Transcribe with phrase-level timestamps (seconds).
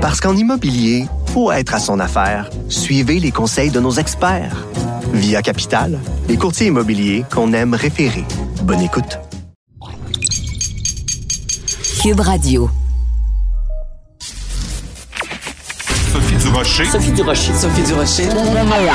[0.00, 2.48] Parce qu'en immobilier, faut être à son affaire.
[2.70, 4.66] Suivez les conseils de nos experts.
[5.12, 8.24] Via Capital, les courtiers immobiliers qu'on aime référer.
[8.62, 9.18] Bonne écoute.
[12.00, 12.70] Cube Radio.
[16.12, 16.84] Sophie Durocher.
[16.86, 17.52] Sophie Durocher.
[17.54, 18.28] Sophie Durocher.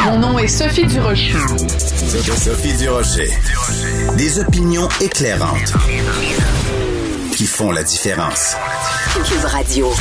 [0.06, 1.36] Mon nom est Sophie Durocher.
[2.36, 3.30] Sophie Durocher.
[4.18, 5.74] Des opinions éclairantes
[7.36, 8.56] qui font la différence.
[9.24, 9.92] Cube Radio.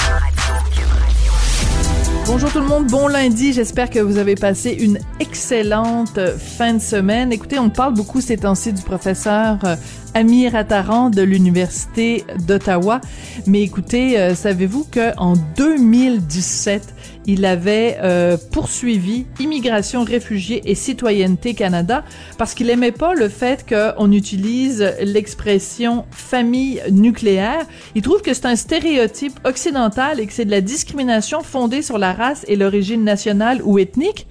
[2.27, 3.53] Bonjour tout le monde, bon lundi.
[3.53, 7.33] J'espère que vous avez passé une excellente fin de semaine.
[7.33, 9.77] Écoutez, on parle beaucoup ces temps-ci du professeur euh,
[10.15, 13.01] Amir Attaran de l'Université d'Ottawa.
[13.47, 16.95] Mais écoutez, euh, savez-vous qu'en 2017,
[17.27, 22.05] il avait euh, poursuivi Immigration, Réfugiés et Citoyenneté Canada
[22.39, 27.67] parce qu'il aimait pas le fait qu'on utilise l'expression famille nucléaire.
[27.95, 31.99] Il trouve que c'est un stéréotype occidental et que c'est de la discrimination fondée sur
[31.99, 34.27] la race et l'origine nationale ou ethnique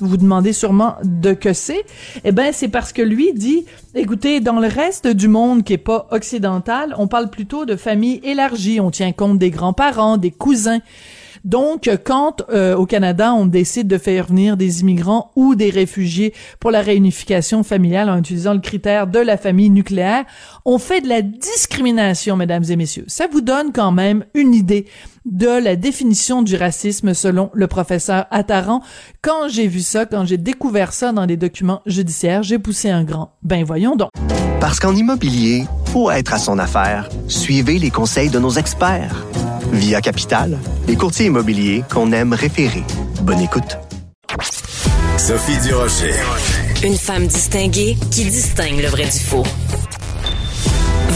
[0.00, 1.84] vous demandez sûrement de que c'est.
[2.24, 3.64] Eh ben, c'est parce que lui dit,
[3.94, 8.20] écoutez, dans le reste du monde qui est pas occidental, on parle plutôt de famille
[8.22, 8.80] élargie.
[8.80, 10.80] On tient compte des grands-parents, des cousins.
[11.44, 16.32] Donc, quand euh, au Canada, on décide de faire venir des immigrants ou des réfugiés
[16.58, 20.24] pour la réunification familiale en utilisant le critère de la famille nucléaire,
[20.64, 23.04] on fait de la discrimination, mesdames et messieurs.
[23.08, 24.86] Ça vous donne quand même une idée
[25.24, 28.82] de la définition du racisme selon le professeur Attaran.
[29.22, 33.04] Quand j'ai vu ça, quand j'ai découvert ça dans les documents judiciaires, j'ai poussé un
[33.04, 33.32] grand.
[33.42, 34.10] Ben voyons donc.
[34.60, 37.08] Parce qu'en immobilier, faut être à son affaire.
[37.28, 39.24] Suivez les conseils de nos experts.
[39.72, 42.84] Via Capital, les courtiers immobiliers qu'on aime référer.
[43.22, 43.78] Bonne écoute.
[45.16, 46.14] Sophie Durocher.
[46.84, 49.44] Une femme distinguée qui distingue le vrai du faux.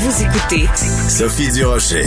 [0.01, 0.67] Vous écoutez
[1.09, 2.05] Sophie Durocher.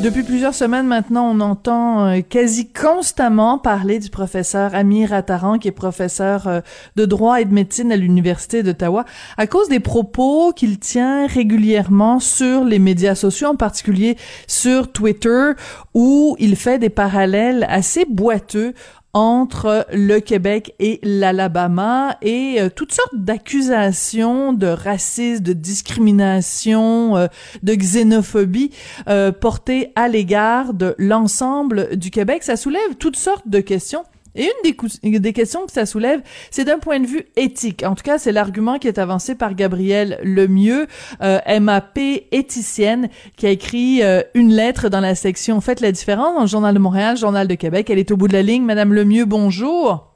[0.00, 5.66] Depuis plusieurs semaines maintenant, on entend euh, quasi constamment parler du professeur Amir Attaran, qui
[5.66, 6.60] est professeur euh,
[6.94, 9.04] de droit et de médecine à l'Université d'Ottawa,
[9.38, 14.16] à cause des propos qu'il tient régulièrement sur les médias sociaux, en particulier
[14.46, 15.50] sur Twitter,
[15.94, 18.72] où il fait des parallèles assez boiteux
[19.12, 27.26] entre le Québec et l'Alabama et euh, toutes sortes d'accusations de racisme, de discrimination, euh,
[27.62, 28.72] de xénophobie
[29.08, 32.42] euh, portées à l'égard de l'ensemble du Québec.
[32.42, 34.04] Ça soulève toutes sortes de questions.
[34.36, 36.20] Et une des, des, questions que ça soulève,
[36.50, 37.82] c'est d'un point de vue éthique.
[37.84, 40.86] En tout cas, c'est l'argument qui est avancé par Gabrielle Lemieux,
[41.22, 41.98] euh, MAP
[42.32, 46.46] éthicienne, qui a écrit euh, une lettre dans la section Faites la différence dans le
[46.46, 47.88] Journal de Montréal, Journal de Québec.
[47.90, 48.64] Elle est au bout de la ligne.
[48.64, 50.12] Madame Lemieux, bonjour.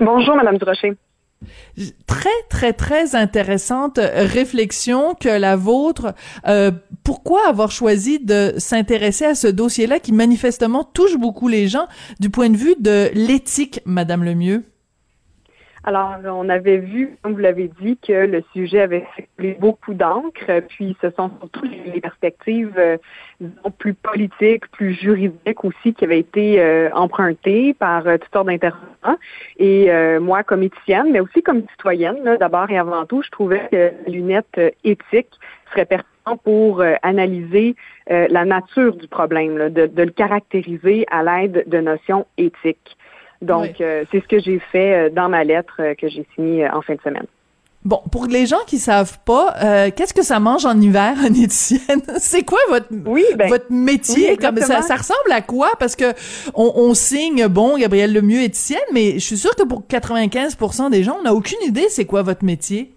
[0.00, 0.94] Bonjour, Madame Durocher.
[2.06, 6.14] Très, très, très intéressante réflexion que la vôtre.
[6.46, 6.70] Euh,
[7.04, 11.86] pourquoi avoir choisi de s'intéresser à ce dossier-là qui manifestement touche beaucoup les gens
[12.18, 14.64] du point de vue de l'éthique, Madame Lemieux?
[15.86, 20.62] Alors, on avait vu, comme vous l'avez dit, que le sujet avait fait beaucoup d'encre,
[20.66, 22.96] puis ce sont surtout les perspectives euh,
[23.76, 29.18] plus politiques, plus juridiques aussi qui avaient été euh, empruntées par euh, toutes sortes d'intervenants.
[29.58, 29.90] Et
[30.20, 33.90] moi, comme éthicienne, mais aussi comme citoyenne, d'abord et avant tout, je trouvais que la
[34.12, 35.28] lunette éthique
[35.70, 36.13] serait pertinente
[36.44, 37.76] pour analyser
[38.08, 42.96] la nature du problème, de, de le caractériser à l'aide de notions éthiques.
[43.44, 46.68] Donc, euh, c'est ce que j'ai fait euh, dans ma lettre euh, que j'ai signée
[46.68, 47.26] en fin de semaine.
[47.84, 52.00] Bon, pour les gens qui savent pas, qu'est-ce que ça mange en hiver, en éthicienne?
[52.16, 54.38] C'est quoi votre, ben, votre métier?
[54.38, 55.70] Comme ça, ça ressemble à quoi?
[55.78, 56.14] Parce que
[56.54, 61.18] on, signe, bon, Gabrielle Lemieux éthicienne, mais je suis sûre que pour 95% des gens,
[61.20, 62.93] on n'a aucune idée c'est quoi votre métier.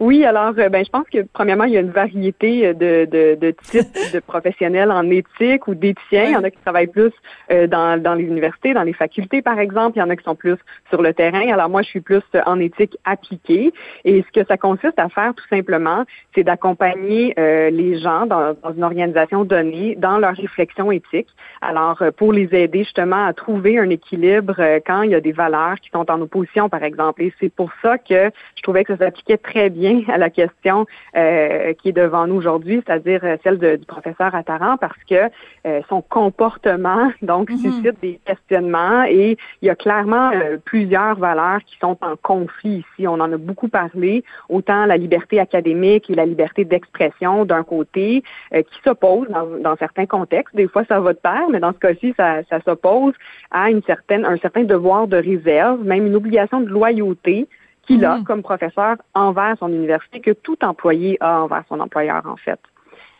[0.00, 3.08] Oui, alors, euh, ben, je pense que premièrement, il y a une variété euh, de,
[3.10, 6.24] de, de types de professionnels en éthique ou d'éthiciens.
[6.24, 7.12] Il y en a qui travaillent plus
[7.50, 9.96] euh, dans, dans les universités, dans les facultés, par exemple.
[9.96, 10.56] Il y en a qui sont plus
[10.90, 11.48] sur le terrain.
[11.52, 13.72] Alors moi, je suis plus en éthique appliquée.
[14.04, 18.72] Et ce que ça consiste à faire, tout simplement, c'est d'accompagner les gens dans, dans,
[18.72, 21.28] une organisation donnée dans leur réflexion éthique.
[21.60, 24.56] Alors, pour les aider justement à trouver un équilibre
[24.86, 27.22] quand il y a des valeurs qui sont en opposition, par exemple.
[27.22, 30.86] Et c'est pour ça que je trouvais que ça s'appliquait très bien à la question
[31.16, 35.30] euh, qui est devant nous aujourd'hui, c'est-à-dire euh, celle du professeur Attaran, parce que
[35.66, 37.58] euh, son comportement donc mhm.
[37.58, 40.30] suscite des questionnements et il y a clairement
[40.64, 43.06] plusieurs valeurs qui sont en conflit ici.
[43.06, 48.22] On en a beaucoup parlé, autant la liberté académique et la liberté d'expression d'un côté,
[48.52, 50.54] qui s'opposent dans, certains contextes.
[50.54, 53.14] Des fois, ça va de pair, mais dans ce cas-ci, ça, ça s'oppose
[53.50, 57.48] à une certaine, un certain devoir de réserve, même une obligation de loyauté
[57.84, 58.24] qu'il a mm.
[58.24, 62.60] comme professeur envers son université que tout employé a envers son employeur, en fait.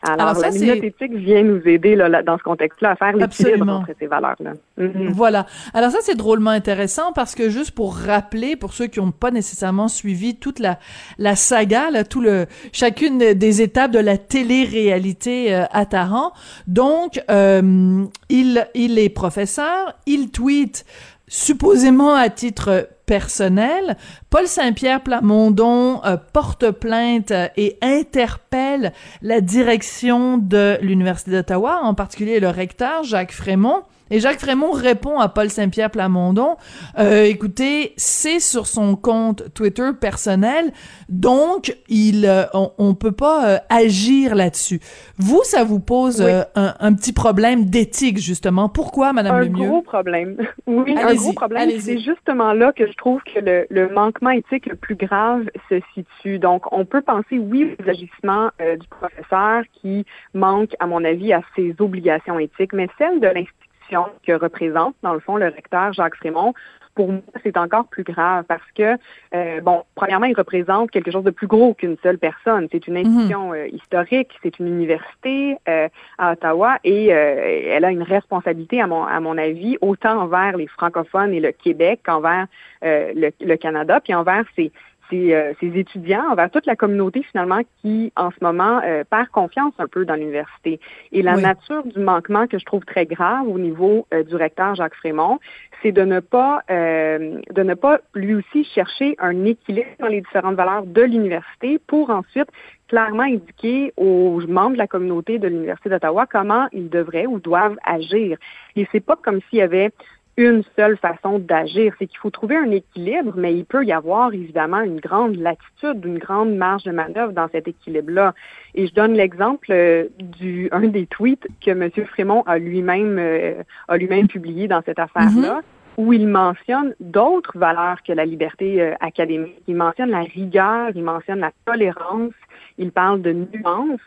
[0.07, 3.91] Alors, la minute éthique vient nous aider là, dans ce contexte-là à faire l'équilibre entre
[3.99, 4.53] ces valeurs-là.
[4.77, 5.09] Mhm.
[5.09, 5.45] Voilà.
[5.73, 9.31] Alors ça, c'est drôlement intéressant parce que juste pour rappeler, pour ceux qui n'ont pas
[9.31, 10.77] nécessairement suivi toute la,
[11.17, 16.33] la saga, là, tout le, chacune des étapes de la télé-réalité euh, à Taran,
[16.67, 20.85] donc, euh, il, il est professeur, il tweet
[21.27, 23.97] supposément à titre personnel.
[24.29, 32.39] Paul Saint-Pierre Plamondon euh, porte plainte et interpelle la direction de l'Université d'Ottawa, en particulier
[32.39, 33.83] le recteur Jacques Frémont,
[34.15, 36.55] et Jacques Frémont répond à Paul Saint-Pierre Plamondon,
[36.97, 40.71] euh, écoutez, c'est sur son compte Twitter personnel,
[41.09, 44.79] donc il, euh, on, peut pas euh, agir là-dessus.
[45.17, 46.21] Vous, ça vous pose
[46.55, 48.69] un, petit problème d'éthique justement.
[48.69, 49.65] Pourquoi, Madame un Lemieux?
[49.65, 50.37] Un gros problème.
[50.67, 51.69] Oui, un gros problème.
[51.79, 55.79] C'est justement là que je trouve que le, le, manquement éthique le plus grave se
[55.93, 56.39] situe.
[56.39, 61.41] Donc, on peut penser, oui, aux agissements du professeur qui manque, à mon avis, à
[61.55, 66.15] ses obligations éthiques, mais celle de l'institution que représente, dans le fond, le recteur Jacques
[66.15, 66.53] Frémont,
[66.95, 68.97] pour moi, c'est encore plus grave parce que,
[69.35, 72.67] euh, bon, premièrement, il représente quelque chose de plus gros qu'une seule personne.
[72.71, 73.55] C'est une institution mhm.
[73.55, 79.03] euh, historique, c'est une université euh, à Ottawa et elle a une responsabilité, à mon,
[79.03, 82.47] à mon avis, autant envers les francophones et le Québec qu'envers
[82.81, 84.71] le, le, Canada, puis envers ses,
[85.13, 89.73] euh, ces, étudiants, envers toute la communauté finalement qui, en ce moment, euh, perd confiance
[89.79, 90.79] un peu dans l'université.
[91.11, 94.75] Et la nature du manquement que je trouve très grave au niveau euh, du recteur
[94.75, 95.39] Jacques Frémont,
[95.81, 100.55] c'est de ne pas de ne pas lui aussi chercher un équilibre dans les différentes
[100.55, 102.47] valeurs de l'université pour ensuite
[102.87, 107.77] clairement indiquer aux membres de la communauté de l'Université d'Ottawa comment ils devraient ou doivent
[107.83, 108.37] agir.
[108.75, 109.91] Et c'est pas comme s'il y avait
[110.37, 111.93] une seule façon d'agir.
[111.97, 116.03] C'est qu'il faut trouver un équilibre, mais il peut y avoir évidemment une grande latitude,
[116.05, 118.33] une grande marge de manœuvre dans cet équilibre-là.
[118.73, 121.89] Et je donne l'exemple euh, du un des tweets que M.
[122.07, 125.61] Frémont a lui-même euh, a lui-même publié dans cette affaire-là.
[125.61, 125.63] Mm-hmm.
[125.97, 129.61] où il mentionne d'autres valeurs que la liberté euh, académique.
[129.67, 132.33] Il mentionne la rigueur, il mentionne la tolérance,
[132.77, 134.01] il parle de nuances.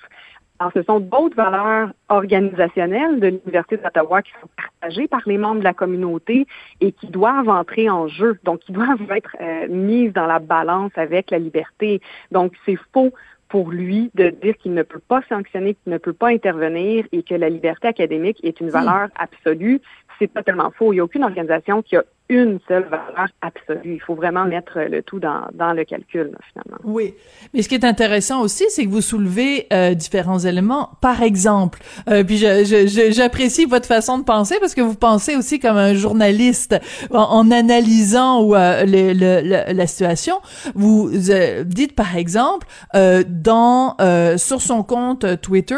[0.61, 5.61] Alors, ce sont d'autres valeurs organisationnelles de l'Université d'Ottawa qui sont partagées par les membres
[5.61, 6.47] de la communauté
[6.81, 10.91] et qui doivent entrer en jeu, donc qui doivent être euh, mises dans la balance
[10.97, 12.01] avec la liberté.
[12.33, 13.13] Donc, c'est faux
[13.49, 17.23] pour lui de dire qu'il ne peut pas sanctionner, qu'il ne peut pas intervenir et
[17.23, 19.81] que la liberté académique est une valeur absolue.
[20.19, 20.93] C'est totalement faux.
[20.93, 23.95] Il n'y a aucune organisation qui a une seule valeur absolue.
[23.95, 26.79] Il faut vraiment mettre le tout dans, dans le calcul, finalement.
[26.85, 27.15] Oui.
[27.55, 30.91] Mais ce qui est intéressant aussi, c'est que vous soulevez euh, différents éléments.
[31.01, 31.79] Par exemple,
[32.09, 36.77] euh, puis j'apprécie votre façon de penser parce que vous pensez aussi comme un journaliste
[37.11, 40.41] en, analysant ou, euh, le, le, la situation.
[40.75, 43.97] Vous euh, dites, par exemple, euh, dans
[44.37, 45.77] sur son compte Twitter,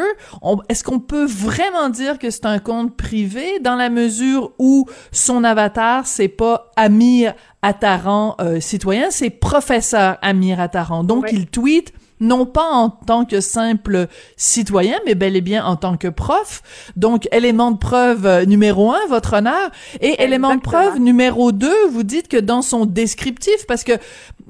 [0.69, 5.45] est-ce qu'on peut vraiment dire que c'est un compte privé dans la mesure où son
[5.45, 11.05] avatar, c'est pas Amir Attaran euh, citoyen, c'est professeur Amir Attaran.
[11.05, 14.07] Donc il tweet non pas en tant que simple
[14.37, 16.63] citoyen, mais bel et bien en tant que prof.
[16.97, 19.71] Donc, élément de preuve euh, numéro un, votre honneur.
[20.01, 23.93] Et élément de preuve numéro deux, vous dites que dans son descriptif, parce que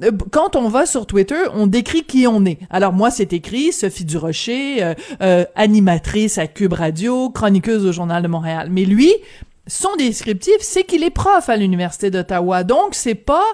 [0.03, 2.59] euh, quand on va sur Twitter, on décrit qui on est.
[2.71, 8.29] Alors moi, c'est écrit Sophie Durocher, euh, animatrice à Cube Radio, chroniqueuse au Journal de
[8.29, 8.69] Montréal.
[8.71, 9.13] Mais lui,
[9.71, 12.65] son descriptif, c'est qu'il est prof à l'université d'Ottawa.
[12.65, 13.45] Donc, c'est pas,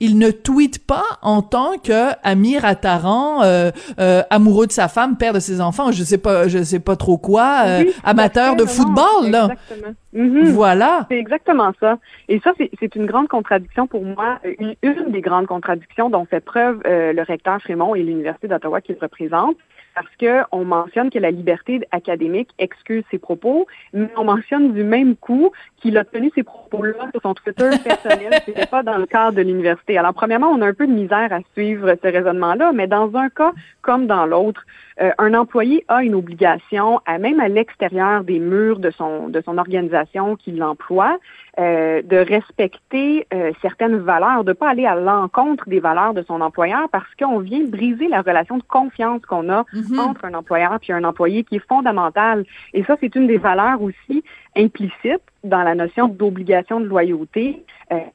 [0.00, 3.70] il ne tweet pas en tant que Amir Attaran, euh,
[4.00, 6.96] euh, amoureux de sa femme, père de ses enfants, je sais pas, je sais pas
[6.96, 9.48] trop quoi, euh, amateur de football, là.
[9.52, 9.94] Exactement.
[10.14, 10.44] Mhm.
[10.52, 11.06] Voilà.
[11.10, 11.98] C'est exactement ça.
[12.28, 16.40] Et ça, c'est une grande contradiction pour moi, une, une, des grandes contradictions dont fait
[16.40, 19.56] preuve le recteur Frémont et l'université d'Ottawa qu'il représente
[19.98, 25.16] parce qu'on mentionne que la liberté académique excuse ses propos, mais on mentionne du même
[25.16, 29.36] coup qu'il a tenu ces propos-là sur son Twitter personnel, c'était pas dans le cadre
[29.36, 29.98] de l'université.
[29.98, 33.28] Alors, premièrement, on a un peu de misère à suivre ce raisonnement-là, mais dans un
[33.28, 33.52] cas
[33.82, 34.64] comme dans l'autre,
[35.00, 39.40] euh, un employé a une obligation, à, même à l'extérieur des murs de son, de
[39.40, 41.18] son organisation qui l'emploie,
[41.58, 46.40] euh, de respecter euh, certaines valeurs, de pas aller à l'encontre des valeurs de son
[46.40, 49.98] employeur parce qu'on vient briser la relation de confiance qu'on a mhm.
[49.98, 52.44] entre un employeur et un employé qui est fondamentale.
[52.74, 54.22] Et ça, c'est une des valeurs aussi
[54.56, 57.64] implicites dans la notion d'obligation de loyauté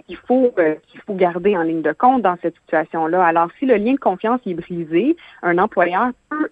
[0.05, 0.53] qu'il faut
[0.87, 3.25] qu'il faut garder en ligne de compte dans cette situation-là.
[3.25, 6.49] Alors, si le lien de confiance est brisé, un employeur peut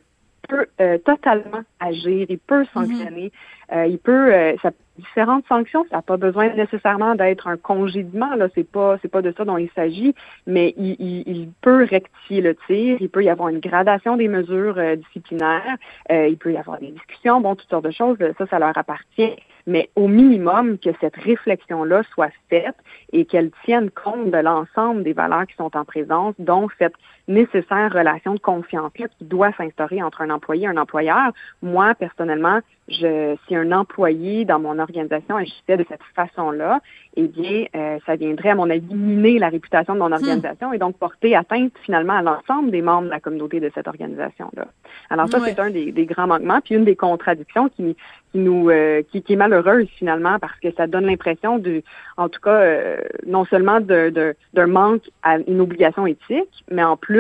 [0.51, 3.31] peut euh, totalement agir, il peut sanctionner,
[3.72, 8.36] euh, il peut, euh, ça, différentes sanctions, ça n'a pas besoin nécessairement d'être un congédiement,
[8.36, 10.13] là, c'est pas, c'est pas de ça dont il s'agit,
[10.46, 14.27] mais il, il, il, peut rectifier le tir, il peut y avoir une gradation des
[14.27, 15.77] mesures disciplinaires,
[16.10, 19.36] il peut y avoir des discussions, bon, toutes sortes de choses, ça, ça leur appartient
[19.67, 22.75] mais au minimum que cette réflexion-là soit faite
[23.12, 26.96] et qu'elle tienne compte de l'ensemble des valeurs qui sont en présence, dont cette
[27.28, 31.32] nécessaire relation de confiance-là qui doit s'instaurer entre un employé et un employeur.
[31.62, 36.80] Moi, personnellement, je, si un employé dans mon organisation agissait de cette façon-là,
[37.16, 40.13] eh bien, euh, ça viendrait, à mon avis, miner la réputation de mon hmm.
[40.13, 43.88] organisation et donc porter atteinte finalement à l'ensemble des membres de la communauté de cette
[43.88, 44.68] organisation-là.
[45.10, 47.96] Alors ça, c'est un des, des, grands manquements, puis une des contradictions qui,
[48.32, 51.84] qui nous, euh, qui, qui, est malheureuse finalement parce que ça donne l'impression de,
[52.18, 57.11] en tout cas, euh, non seulement d'un manque à une obligation éthique, mais en plus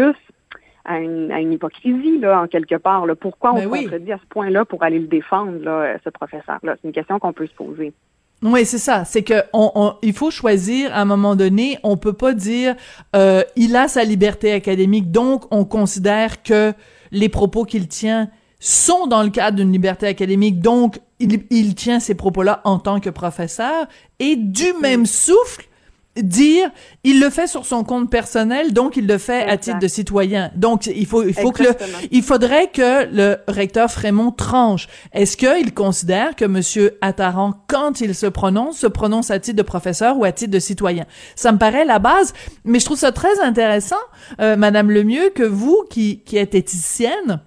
[0.85, 3.05] à une, à une hypocrisie, là, en quelque part.
[3.05, 3.15] Là.
[3.15, 6.75] Pourquoi on ben se contredit à ce point-là pour aller le défendre, là, ce professeur-là?
[6.81, 7.93] C'est une question qu'on peut se poser.
[8.43, 9.05] Oui, c'est ça.
[9.05, 11.77] C'est que on, on, il faut choisir à un moment donné.
[11.83, 12.75] On peut pas dire
[13.15, 16.73] euh, il a sa liberté académique, donc on considère que
[17.11, 18.29] les propos qu'il tient
[18.59, 22.99] sont dans le cadre d'une liberté académique, donc il, il tient ces propos-là en tant
[22.99, 23.87] que professeur.
[24.19, 25.65] Et du même souffle,
[26.17, 26.69] dire
[27.03, 30.51] il le fait sur son compte personnel donc il le fait à titre de citoyen.
[30.55, 31.75] Donc il faut il faut que le,
[32.11, 34.87] il faudrait que le recteur Frémont tranche.
[35.13, 39.63] Est-ce qu'il considère que monsieur Attaran quand il se prononce se prononce à titre de
[39.63, 41.05] professeur ou à titre de citoyen?
[41.35, 42.33] Ça me paraît la base
[42.65, 43.95] mais je trouve ça très intéressant
[44.41, 47.41] euh, madame Lemieux que vous qui qui êtes éthicienne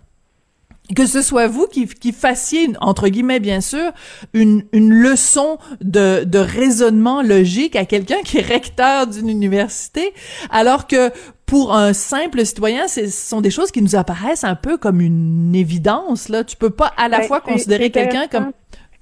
[0.94, 3.92] que ce soit vous qui, qui fassiez, entre guillemets bien sûr,
[4.34, 10.12] une, une leçon de, de raisonnement logique à quelqu'un qui est recteur d'une université,
[10.50, 11.10] alors que
[11.46, 15.54] pour un simple citoyen, ce sont des choses qui nous apparaissent un peu comme une
[15.54, 16.28] évidence.
[16.28, 18.52] Là, tu peux pas à la fois considérer quelqu'un comme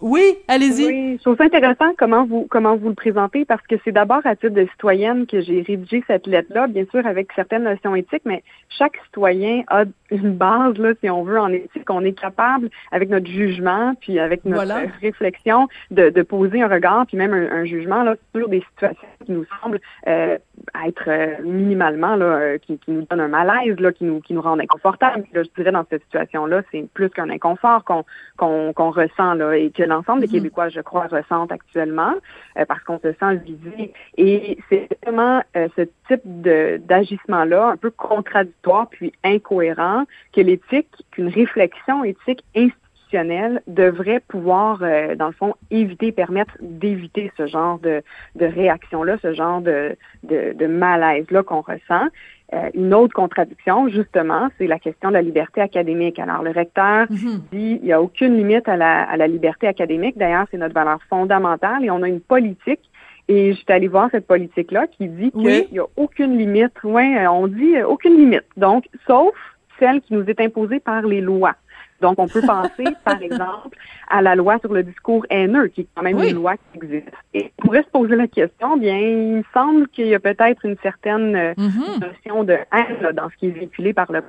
[0.02, 0.86] oui, allez-y.
[0.86, 4.20] Oui, je trouve ça intéressant comment vous comment vous le présentez parce que c'est d'abord
[4.24, 8.24] à titre de citoyenne que j'ai rédigé cette lettre-là, bien sûr avec certaines notions éthiques,
[8.24, 11.88] mais chaque citoyen a une base là, si on veut, en éthique.
[11.88, 17.06] On est capable, avec notre jugement, puis avec notre réflexion, de, de, poser un regard,
[17.06, 20.36] puis même un, jugement là sur des situations qui nous semblent euh,
[20.84, 24.34] être euh, minimalement là, euh, qui, qui, nous donnent un malaise, là, qui nous qui
[24.34, 25.24] nous rendent inconfortables.
[25.32, 28.04] Là, je dirais dans cette situation-là, c'est plus qu'un inconfort qu'on
[28.36, 30.32] qu'on qu'on ressent là et que l'ensemble des mhm.
[30.32, 32.14] Québécois, je crois, ressentent actuellement
[32.58, 33.92] euh, parce qu'on se sent visé.
[34.16, 41.28] Et c'est vraiment euh, ce type d'agissement-là, un peu contradictoire puis incohérent, que l'éthique, qu'une
[41.28, 48.02] réflexion éthique institutionnelle devrait pouvoir, euh, dans le fond, éviter, permettre d'éviter ce genre de,
[48.36, 52.08] de réaction-là, ce genre de, de, de malaise-là qu'on ressent.
[52.54, 56.18] Euh, une autre contradiction, justement, c'est la question de la liberté académique.
[56.18, 57.40] Alors, le recteur mhm.
[57.50, 60.18] dit il n'y a aucune limite à la, à la liberté académique.
[60.18, 62.80] D'ailleurs, c'est notre valeur fondamentale et on a une politique.
[63.28, 66.72] Et je suis allée voir cette politique-là qui dit qu'il n'y a aucune limite.
[66.84, 68.44] Oui, on dit euh, aucune limite.
[68.56, 69.34] Donc, sauf
[69.78, 71.54] celle qui nous est imposée par les lois.
[72.02, 73.78] Donc, on peut penser, par exemple,
[74.08, 77.12] à la loi sur le discours haineux, qui est quand même une loi qui existe.
[77.32, 80.64] Et on pourrait se poser la question, bien, il me semble qu'il y a peut-être
[80.66, 82.00] une certaine euh, mm-hmm.
[82.00, 84.22] notion de haine dans ce qui est véhiculé par le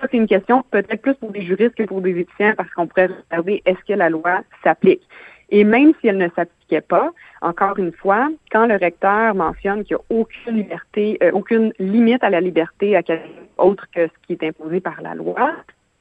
[0.00, 2.86] ça, c'est une question peut-être plus pour des juristes que pour des étudiants parce qu'on
[2.86, 5.02] pourrait regarder est-ce que la loi s'applique?
[5.50, 7.10] Et même si elle ne s'appliquait pas,
[7.40, 12.22] encore une fois, quand le recteur mentionne qu'il n'y a aucune liberté, euh, aucune limite
[12.22, 15.52] à la liberté académique autre que ce qui est imposé par la loi,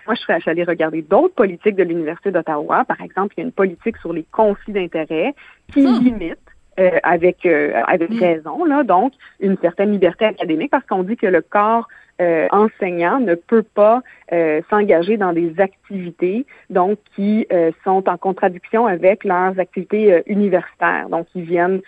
[0.08, 2.86] moi, je serais allée regarder d'autres politiques de l'Université d'Ottawa.
[2.86, 5.36] Par exemple, il y a une politique sur les conflits d'intérêts
[5.74, 6.04] qui hmm.
[6.04, 6.40] limite
[6.80, 8.20] euh, avec euh, avec hmm.
[8.20, 11.88] raison là donc une certaine liberté académique parce qu'on dit que le corps
[12.22, 14.02] euh, enseignant ne peut pas
[14.34, 20.22] euh, s'engager dans des activités donc qui euh, sont en contradiction avec leurs activités euh,
[20.26, 21.08] universitaires.
[21.10, 21.80] Donc, ils viennent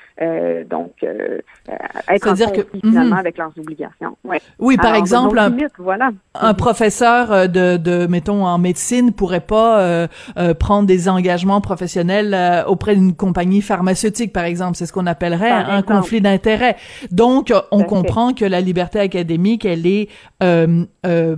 [0.69, 0.91] donc
[2.07, 3.19] être en conflit finalement mhm.
[3.19, 4.17] avec leurs obligations.
[4.24, 4.39] Ouais.
[4.57, 6.12] Oui, par exemple, un, voilà.
[6.33, 10.07] un professeur de, de, mettons, en médecine pourrait pas
[10.59, 14.77] prendre des engagements professionnels auprès d'une compagnie pharmaceutique, par exemple.
[14.77, 16.75] C'est ce qu'on appellerait un conflit d'intérêts.
[17.12, 20.09] Donc, on comprend que la liberté académique, elle est
[20.42, 21.36] euh, euh,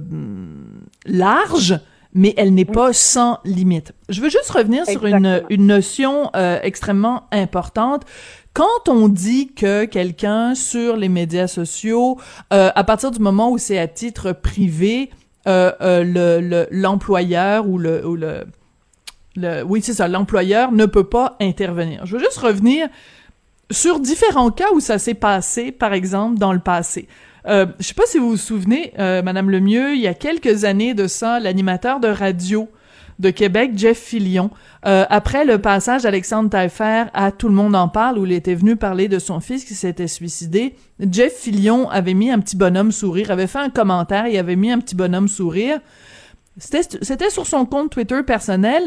[1.05, 1.79] large,
[2.13, 3.93] mais elle n'est pas sans limite.
[4.09, 8.03] Je veux juste revenir sur une, une notion euh, extrêmement importante.
[8.53, 12.19] Quand on dit que quelqu'un sur les médias sociaux,
[12.49, 15.09] à partir du moment où c'est à titre privé,
[15.45, 18.43] l'employeur ou le, ou le,
[19.37, 22.05] le oui c'est ça, l'employeur ne peut pas intervenir.
[22.05, 22.89] Je veux juste revenir
[23.71, 27.07] sur différents cas où ça s'est passé, par exemple dans le passé.
[27.47, 30.63] Euh, je sais pas si vous vous souvenez, euh, Madame Lemieux, il y a quelques
[30.65, 32.69] années de ça, l'animateur de radio
[33.19, 34.49] de Québec, Jeff Fillion,
[34.87, 38.55] euh, après le passage d'Alexandre Taillefer à Tout le monde en parle, où il était
[38.55, 42.91] venu parler de son fils qui s'était suicidé, Jeff Fillion avait mis un petit bonhomme
[42.91, 45.79] sourire, avait fait un commentaire, il avait mis un petit bonhomme sourire.
[46.57, 48.83] C'était sur son compte Twitter personnel.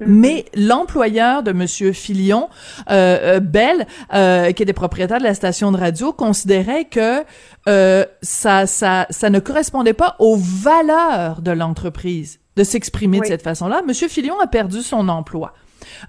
[0.00, 0.06] Mhm.
[0.08, 2.48] Mais l'employeur de Monsieur Filion,
[2.90, 7.22] euh, euh Bell, euh, qui était propriétaire de la station de radio, considérait que
[7.68, 13.42] euh, ça, ça, ça ne correspondait pas aux valeurs de l'entreprise de s'exprimer de cette
[13.42, 13.82] façon-là.
[13.86, 15.54] Monsieur Filion a perdu son emploi.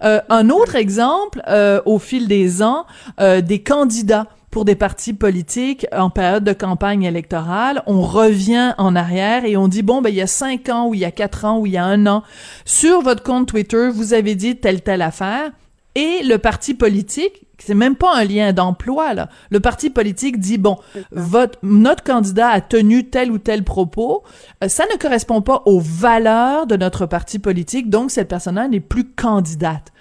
[0.01, 1.41] un autre exemple,
[1.85, 2.85] au fil des ans,
[3.19, 9.43] des candidats pour des partis politiques en période de campagne électorale, on revient en arrière
[9.43, 11.43] et on dit bon ben il y a cinq ans ou il y a quatre
[11.43, 12.23] ans ou il y a un an
[12.63, 15.51] sur votre compte Twitter vous avez dit telle telle affaire
[15.95, 19.27] et le parti politique c'est même pas un lien d'emploi là.
[19.49, 20.77] Le parti politique dit bon,
[21.11, 24.23] votre notre candidat a tenu tel ou tel propos,
[24.63, 28.79] euh, ça ne correspond pas aux valeurs de notre parti politique, donc cette personne-là n'est
[28.79, 29.91] plus candidate.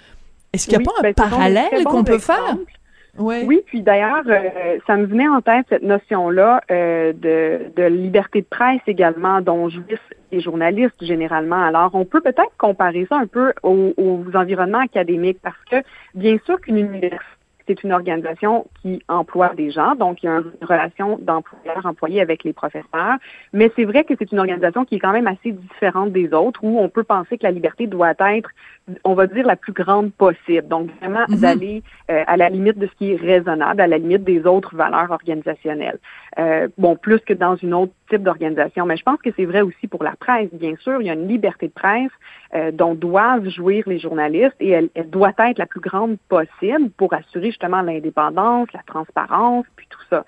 [0.53, 2.55] Est-ce qu'il n'y a pas un ben, parallèle qu'on peut faire?
[3.17, 8.41] Oui, puis d'ailleurs, euh, ça me venait en tête cette notion-là euh, de, de, liberté
[8.41, 9.99] de presse également, dont jouissent
[10.31, 11.61] les journalistes généralement.
[11.63, 15.77] Alors, on peut peut-être comparer ça un peu aux, aux environnements académiques parce que,
[16.13, 17.34] bien sûr qu'une université
[17.67, 22.43] c'est une organisation qui emploie des gens, donc il y a une relation d'employeur-employé avec
[22.43, 23.17] les professeurs,
[23.53, 26.63] mais c'est vrai que c'est une organisation qui est quand même assez différente des autres,
[26.63, 28.49] où on peut penser que la liberté doit être,
[29.03, 30.67] on va dire, la plus grande possible.
[30.67, 31.39] Donc vraiment mhm.
[31.39, 34.75] d'aller euh, à la limite de ce qui est raisonnable, à la limite des autres
[34.75, 35.99] valeurs organisationnelles.
[36.37, 38.85] Euh, bon, plus que dans une autre type d'organisation.
[38.85, 40.49] Mais je pense que c'est vrai aussi pour la presse.
[40.53, 42.11] Bien sûr, il y a une liberté de presse
[42.53, 46.89] euh, dont doivent jouir les journalistes et elle, elle, doit être la plus grande possible
[46.97, 50.25] pour assurer justement l'indépendance, la transparence, puis tout ça.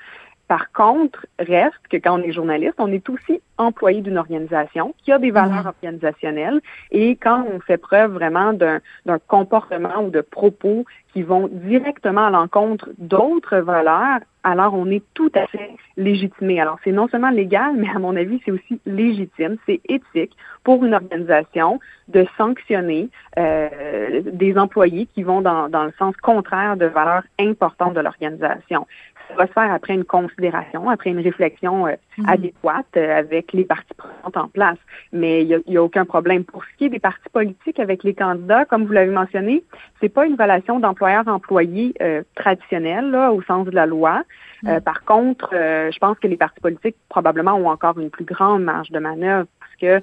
[0.47, 5.11] Par contre, reste que quand on est journaliste, on est aussi employé d'une organisation qui
[5.11, 5.67] a des valeurs mhm.
[5.67, 8.79] organisationnelles et quand on fait preuve vraiment d'un
[9.27, 15.31] comportement ou de propos qui vont directement à l'encontre d'autres valeurs, alors on est tout
[15.35, 16.59] à fait légitimé.
[16.59, 20.83] Alors c'est non seulement légal, mais à mon avis, c'est aussi légitime, c'est éthique pour
[20.85, 26.85] une organisation de sanctionner euh, des employés qui vont dans, dans le sens contraire de
[26.85, 28.85] valeurs importantes de l'organisation
[29.27, 32.29] ça va se faire après une considération, après une réflexion euh, mhm.
[32.29, 34.77] adéquate euh, avec les partis prenantes en place.
[35.11, 36.43] Mais il n'y a, a, aucun problème.
[36.43, 39.63] Pour ce qui est des partis politiques avec les candidats, comme vous l'avez mentionné,
[39.99, 44.23] c'est pas une relation d'employeur-employé euh, traditionnelle là, au sens de la loi.
[44.63, 44.81] Mhm.
[44.81, 48.89] par contre, je pense que les partis politiques probablement ont encore une plus grande marge
[48.89, 49.47] de manœuvre
[49.79, 50.01] que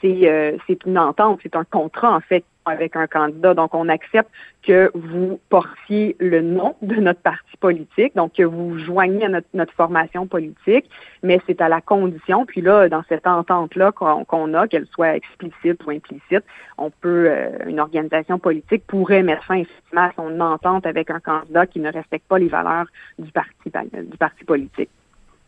[0.00, 3.54] c'est c'est une entente, c'est un contrat en fait avec un candidat.
[3.54, 4.30] Donc, on accepte
[4.62, 9.46] que vous portiez le nom de notre parti politique, donc que vous joignez à notre,
[9.54, 10.88] notre formation politique,
[11.22, 15.84] mais c'est à la condition, puis là, dans cette entente-là qu'on a, qu'elle soit explicite
[15.86, 16.44] ou implicite,
[16.78, 21.20] on peut, euh, une organisation politique pourrait mettre fin effectivement à son entente avec un
[21.20, 22.86] candidat qui ne respecte pas les valeurs
[23.18, 24.90] du parti, du parti politique.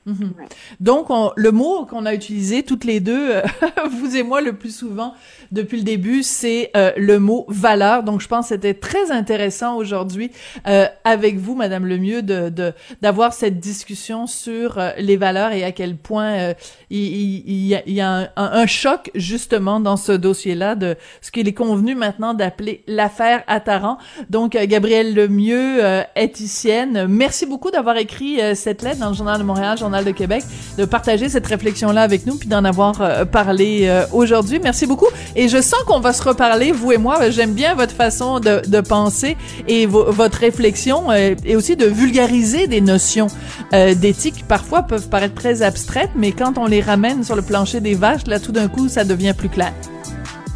[0.07, 0.35] Mhm.
[0.79, 3.42] Donc, le mot qu'on a utilisé toutes les deux, euh,
[3.90, 5.14] vous et moi, le plus souvent
[5.51, 8.05] depuis le début, c'est euh, le mot valeur.
[8.05, 10.31] Donc, je pense que c'était très intéressant aujourd'hui
[10.69, 15.97] euh, avec vous, Madame Lemieux, de d'avoir cette discussion sur les valeurs et à quel
[15.97, 16.55] point
[16.90, 16.99] il,
[17.47, 21.31] il, y a, il, y a, un, un, choc justement dans ce dossier-là de ce
[21.31, 23.99] qu'il est convenu maintenant d'appeler l'affaire Attaran.
[24.31, 25.81] Donc, Gabrielle Lemieux,
[26.14, 30.45] éthicienne, merci beaucoup d'avoir écrit cette lettre dans le Journal de Montréal, Journal de Québec,
[30.79, 34.61] de partager cette réflexion-là avec nous, puis d'en avoir euh, parlé euh, aujourd'hui.
[34.63, 35.07] Merci beaucoup.
[35.35, 37.31] Et je sens qu'on va se reparler, vous et moi.
[37.31, 42.81] J'aime bien votre façon de, penser et votre réflexion euh, et aussi de vulgariser des
[42.81, 43.27] notions
[43.73, 47.81] d'éthique qui parfois peuvent paraître très abstraites, mais quand on les ramène sur le plancher
[47.81, 49.73] des vaches, là, tout d'un coup, ça devient plus clair.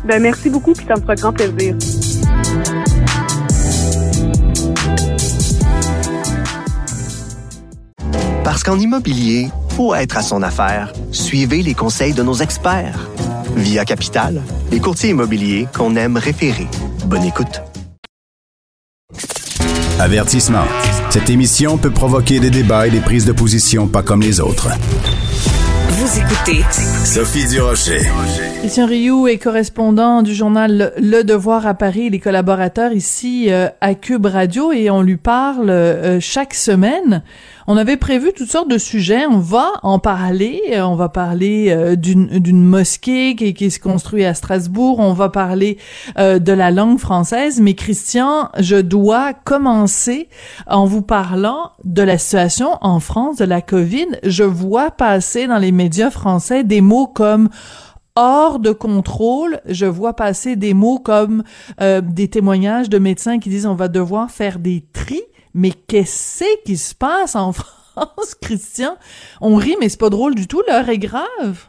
[0.04, 1.74] Ben, merci beaucoup, puis ça me fera grand plaisir.
[8.42, 10.92] Parce qu'en immobilier, faut être à son affaire.
[11.12, 13.10] Suivez les conseils de nos experts.
[13.54, 16.66] Via Capital, les courtiers immobiliers qu'on aime référer.
[17.04, 17.60] Bonne écoute.
[19.98, 20.64] Avertissement.
[21.10, 24.70] Cette émission peut provoquer des débats et des prises de position pas comme les autres.
[25.90, 26.64] Vous écoutez
[27.04, 28.00] Sophie Durocher.
[28.60, 33.94] Christian Rioux est correspondant du journal Le Devoir à Paris, les collaborateurs ici euh, à
[33.94, 37.22] Cube Radio et on lui parle euh, chaque semaine
[37.72, 39.26] On avait prévu toutes sortes de sujets.
[39.26, 40.60] On va en parler.
[40.78, 44.98] On va parler euh, d'une mosquée qui, se construit à Strasbourg.
[44.98, 45.78] On va parler
[46.18, 47.60] euh, de la langue française.
[47.60, 50.28] Mais Christian, je dois commencer
[50.66, 54.18] en vous parlant de la situation en France de la COVID.
[54.24, 57.50] Je vois passer dans les médias français des mots comme
[58.16, 59.60] hors de contrôle.
[59.66, 61.44] Je vois passer des mots comme
[61.80, 65.22] euh, des témoignages de médecins qui disent on va devoir faire des tris.
[65.54, 68.96] Mais qu'est-ce qui se passe en France, Christian?
[69.40, 70.62] On rit, mais c'est pas drôle du tout.
[70.68, 71.66] L'heure est grave.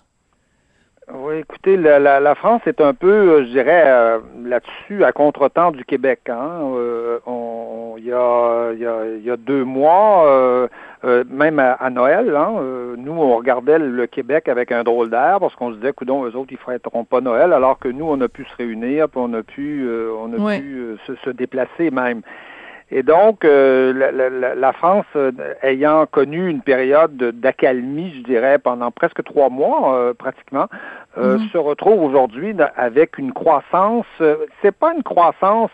[1.14, 5.72] Oui, écoutez, la, la, France est un peu, euh, je dirais, euh, là-dessus à contretemps
[5.72, 6.22] du Québec.
[6.30, 6.62] Hein.
[7.26, 10.70] on, il, y a, y a, y a deux mois,
[11.04, 15.38] euh, même à, Noël, hein, euh, nous, on regardait le Québec avec un drôle d'air
[15.40, 18.06] parce qu'on se disait, coudon, eux autres, ils ne feront pas Noël, alors que nous,
[18.06, 21.30] on a pu se réunir, puis on a pu, euh, on a pu se, se,
[21.32, 22.22] déplacer même.
[22.92, 25.06] Et donc, la, la, la, France,
[25.64, 30.68] ayant connu une période d'accalmie, je dirais, pendant presque trois mois, pratiquement,
[31.18, 31.52] mm-hmm.
[31.52, 34.06] se retrouve aujourd'hui avec une croissance.
[34.62, 35.72] c'est pas une croissance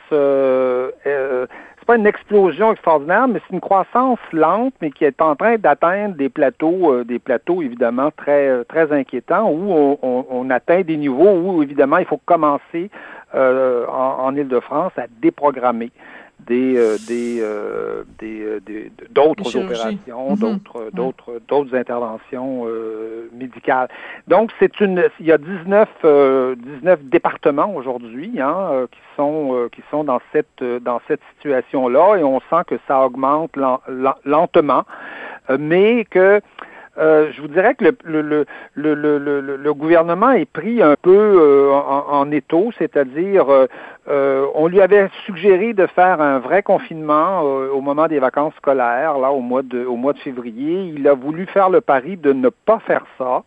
[1.88, 6.16] pas une explosion extraordinaire, mais c'est une croissance lente, mais qui est en train d'atteindre
[6.16, 11.32] des plateaux, euh, des plateaux évidemment très euh, très inquiétants, où on, atteint des niveaux
[11.32, 12.90] où évidemment il faut commencer
[13.36, 15.92] euh, en, en Île-de-France à déprogrammer
[16.48, 20.40] des euh, des euh, euh, des d'autres opérations, mm-hmm.
[20.40, 22.66] d'autres d'autres d'autres interventions
[23.34, 23.90] médicales.
[24.28, 30.04] Donc c'est une il y a 19 19 départements aujourd'hui hein, qui sont qui sont
[30.04, 33.52] dans cette dans cette situation là et on sent que ça augmente
[34.26, 34.84] lentement
[35.60, 36.42] mais que
[36.98, 41.72] euh, je vous dirais que le, le, le, le, gouvernement est pris un peu euh,
[41.72, 43.46] en, en, étau, c'est-à-dire
[44.08, 49.20] euh, on lui avait suggéré de faire un vrai confinement au moment des vacances scolaires,
[49.20, 50.92] là au mois de au mois de février.
[50.96, 53.44] Il a voulu faire le pari de ne pas faire ça.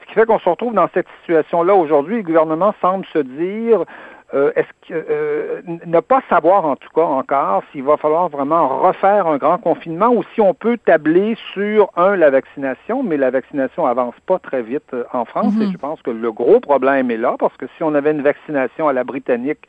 [0.00, 2.16] Ce qui fait qu'on se retrouve dans cette situation-là aujourd'hui.
[2.18, 3.84] Le gouvernement semble se dire
[4.34, 8.80] euh, est-ce que euh, ne pas savoir en tout cas encore s'il va falloir vraiment
[8.80, 13.30] refaire un grand confinement ou si on peut tabler sur un la vaccination, mais la
[13.30, 15.72] vaccination avance pas très vite euh, en France et mhm.
[15.72, 18.88] je pense que le gros problème est là parce que si on avait une vaccination
[18.88, 19.68] à la britannique,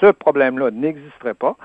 [0.00, 1.56] ce problème-là n'existerait pas.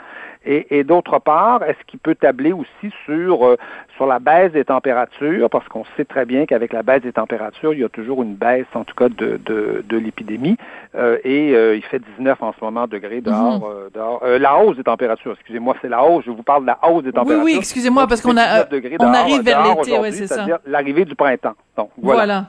[0.43, 3.57] Et, d'autre part, est-ce qu'il peut tabler aussi sur, euh,
[3.95, 7.75] sur la baisse des températures, parce qu'on sait très bien qu'avec la baisse des températures,
[7.75, 10.57] il y a toujours une baisse, en tout cas, de, de, de l'épidémie.
[10.95, 13.59] Euh, et euh, il fait 19 en ce moment degrés dehors.
[13.59, 13.89] Mhm.
[13.93, 14.23] dehors.
[14.25, 17.11] la hausse des températures, excusez-moi, c'est la hausse, je vous parle de la hausse des
[17.11, 17.45] températures.
[17.45, 18.65] Oui, oui, excusez-moi, parce qu'on a,
[18.99, 20.47] on arrive vers l'été, oui, c'est ça.
[20.65, 21.53] L'arrivée du printemps.
[21.77, 22.17] Donc, voilà.
[22.25, 22.45] voilà.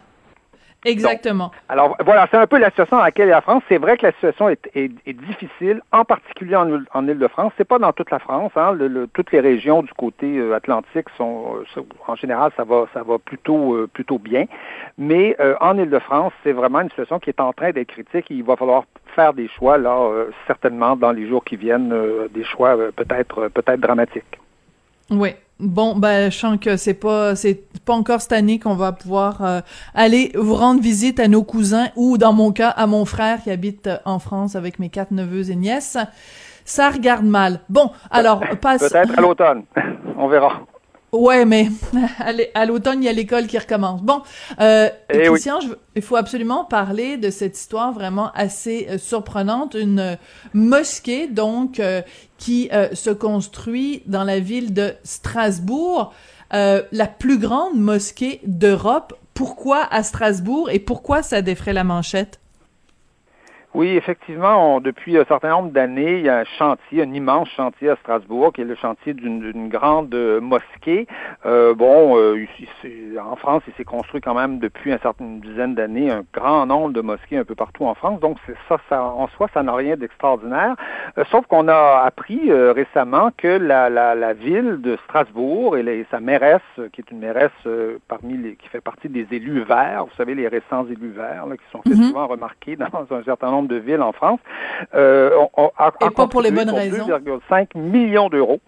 [0.85, 1.53] Exactement.
[1.69, 3.63] alors voilà, c'est un peu la situation dans laquelle est la France.
[3.69, 4.59] C'est vrai que la situation est,
[5.07, 7.53] difficile, en particulier en, en Ile-de-France.
[7.57, 8.53] C'est pas dans toute la France.
[8.57, 8.77] Hein.
[9.13, 13.19] Toutes les régions du côté euh, atlantique sont, euh, en général, ça va, ça va
[13.19, 14.47] plutôt, euh, plutôt bien.
[14.99, 18.27] Mais en Ile-de-France, c'est vraiment une situation qui est en train d'être critique.
[18.31, 20.09] Il va falloir faire des choix là,
[20.47, 21.95] certainement dans les jours qui viennent,
[22.31, 24.39] des choix peut-être, peut-être dramatiques.
[25.13, 28.91] Oui, Bon, ben, je sens que c'est pas, c'est pas encore cette année qu'on va
[28.91, 29.61] pouvoir euh,
[29.95, 33.51] aller vous rendre visite à nos cousins ou, dans mon cas, à mon frère qui
[33.53, 35.97] habite euh, en France avec mes quatre neveux et nièces.
[36.65, 37.61] Ça regarde mal.
[37.69, 38.89] Bon, alors, passe.
[38.89, 39.63] Peut-être à l'automne.
[40.17, 40.63] On verra.
[41.13, 41.69] Ouais, mais
[42.55, 44.01] à l'automne, il y a l'école qui recommence.
[44.03, 44.23] Bon,
[44.61, 45.59] euh, eh Christian,
[45.95, 49.75] il faut absolument parler de cette histoire vraiment assez euh, surprenante.
[49.75, 50.17] Une euh,
[50.55, 52.01] mosquée, donc, euh,
[52.39, 56.13] qui se construit dans la ville de Strasbourg,
[56.51, 59.15] la plus grande mosquée d'Europe.
[59.33, 62.42] Pourquoi à Strasbourg et pourquoi ça défrait la manchette?
[63.75, 67.89] Oui, effectivement, depuis un certain nombre d'années, il y a un chantier, un immense chantier
[67.89, 71.07] à Strasbourg, qui est le chantier d'une grande euh, mosquée.
[71.47, 72.37] Euh, bon, euh,
[73.19, 76.93] en France, il s'est construit quand même depuis un certain dizaine d'années un grand nombre
[76.93, 78.21] de mosquées un peu partout en France.
[78.21, 78.37] Donc,
[78.69, 80.77] ça, ça, en soi, ça n'a rien d'extraordinaire.
[81.31, 86.61] sauf qu'on a appris récemment que la, la, la, ville de Strasbourg et, sa mairesse,
[86.93, 87.51] qui est une mairesse
[88.07, 91.57] parmi les, qui fait partie des élus verts, vous savez, les récents élus verts, là,
[91.57, 92.09] qui sont fait mm-hmm.
[92.09, 94.41] souvent remarqués dans un certain nombre de villes en France,
[94.95, 97.07] euh, on, a, Et pas pour les bonnes raisons.
[97.07, 98.61] 2,5 millions d'euros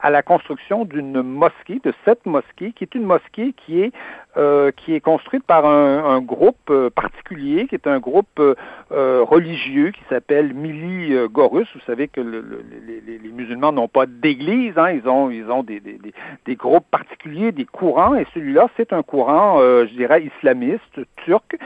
[0.00, 3.92] à la construction d'une mosquée, de cette mosquée, qui est une mosquée qui est
[4.36, 9.92] euh, qui est construite par un, groupe euh, particulier, qui est un groupe euh, religieux
[9.92, 11.66] qui s'appelle Mili Gorus.
[11.74, 15.98] Vous savez que les, musulmans n'ont pas d'église, hein, ils ont ils ont des, des,
[16.44, 21.56] des, groupes particuliers, des courants, et celui-là c'est un courant, je dirais, islamiste turc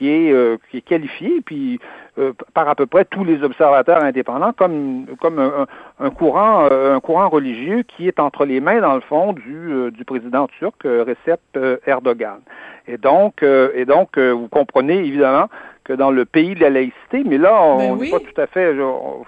[0.00, 1.78] qui est qui est qualifié, puis
[2.54, 5.38] par à peu près tous les observateurs indépendants comme comme
[5.98, 10.04] un, courant un courant religieux qui est entre les mains dans le fond du du
[10.06, 11.40] président turc Recep
[11.86, 12.40] Erdogan.
[12.88, 15.48] Et donc et donc vous comprenez évidemment
[15.84, 18.46] que dans le pays de la laïcité, mais là, on ben n'est pas tout à
[18.46, 18.72] fait.
[18.74, 18.80] Il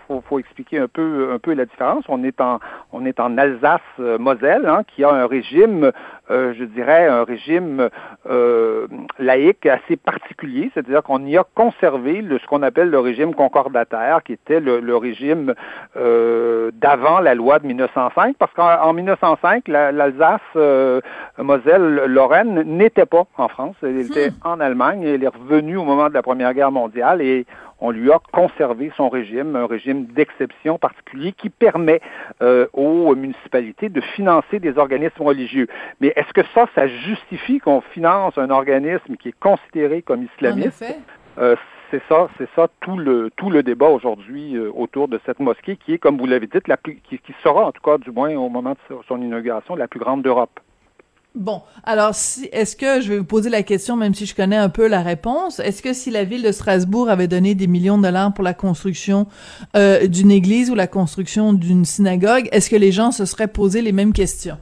[0.07, 2.05] faut, faut, expliquer un peu, un peu la différence.
[2.09, 2.61] On est en,
[2.93, 5.91] on est en Alsace-Moselle, hein, qui a un régime
[6.31, 7.89] euh, je dirais, un régime
[8.31, 8.87] euh,
[9.19, 14.23] laïque assez particulier, c'est-à-dire qu'on y a conservé le, ce qu'on appelle le régime concordataire,
[14.23, 15.55] qui était le, régime
[15.97, 20.41] euh, d'avant la loi de 1905, parce qu'en 1905, l'Alsace,
[21.39, 24.47] Moselle, Lorraine n'était pas en France, elle était hmm.
[24.49, 27.47] en Allemagne, elle est revenue au moment de la Première Guerre mondiale et
[27.83, 32.01] on lui a conservé son régime, un régime d'exception particulier qui permet
[32.41, 35.67] euh, aux municipalités de financer des organismes religieux.
[36.01, 40.85] Mais est-ce que ça, ça justifie qu'on finance un organisme qui est considéré comme islamiste?
[41.39, 41.57] Euh,
[41.91, 45.77] c'est ça, c'est ça tout le tout le débat aujourd'hui euh, autour de cette mosquée
[45.77, 48.13] qui est, comme vous l'avez dit, la plus, qui, qui, sera en tout cas du
[48.13, 50.61] moins au moment de son inauguration la plus grande d'Europe.
[51.35, 54.69] Bon, alors est-ce que je vais vous poser la question, même si je connais un
[54.69, 58.03] peu la réponse, est-ce que si la ville de Strasbourg avait donné des millions de
[58.03, 59.27] dollars pour la construction
[59.75, 63.81] euh, d'une église ou la construction d'une synagogue, est-ce que les gens se seraient posé
[63.81, 64.59] les mêmes questions?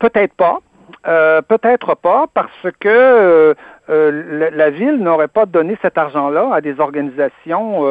[0.00, 0.58] Peut-être pas.
[1.06, 3.54] Euh, peut-être pas parce que euh,
[3.88, 7.84] la, ville n'aurait pas donné cet argent-là à des organisations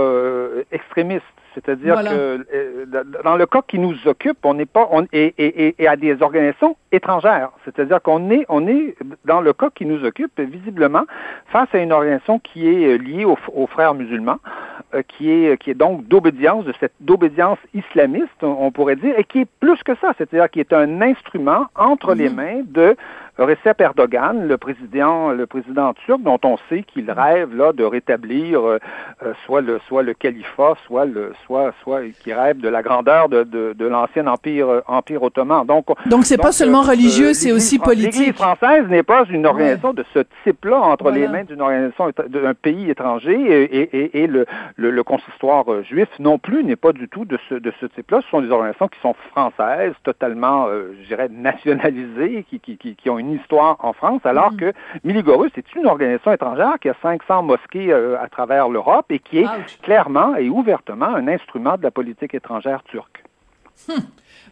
[0.73, 1.23] extrémistes.
[1.57, 2.85] C'est-à-dire que euh,
[3.23, 6.21] dans le cas qui nous occupe, on n'est pas on et, et, et, à des
[6.21, 7.49] organisations étrangères.
[7.65, 11.05] C'est-à-dire qu'on est on est dans le cas qui nous occupe visiblement
[11.47, 14.37] face à une organisation qui est euh, liée aux, frères musulmans,
[14.93, 19.23] euh, qui est qui est donc d'obédience de cette d'obédience islamiste, on, pourrait dire, et
[19.23, 20.13] qui est plus que ça.
[20.17, 22.35] C'est-à-dire qui est un instrument entre les mhm.
[22.35, 22.95] mains de
[23.39, 28.61] Recep Erdogan, le président, le président turc, dont on sait qu'il rêve là de rétablir
[28.67, 28.79] euh,
[29.45, 33.43] soit le soit le califat, soit le soit soit qui rêve de la grandeur de,
[33.43, 35.65] de, de l'ancien empire euh, empire ottoman.
[35.65, 38.19] Donc donc c'est pas seulement religieux, c'est aussi politique.
[38.19, 42.53] L'Église française n'est pas une organisation de ce type-là entre les mains d'une organisation d'un
[42.53, 47.07] pays étranger et, et, et le, le, le, consistoire juif non plus n'est pas du
[47.07, 48.19] tout de ce de ce type-là.
[48.21, 50.67] Ce sont des organisations qui sont françaises, totalement,
[51.01, 54.57] je dirais, nationalisées, qui, qui, qui, qui ont une histoire en France, alors mm.
[54.57, 59.19] que Miligorus est une organisation étrangère qui a 500 mosquées euh, à travers l'Europe et
[59.19, 59.47] qui est
[59.81, 63.23] clairement et ouvertement un instrument de la politique étrangère turque.
[63.87, 64.01] Hmm.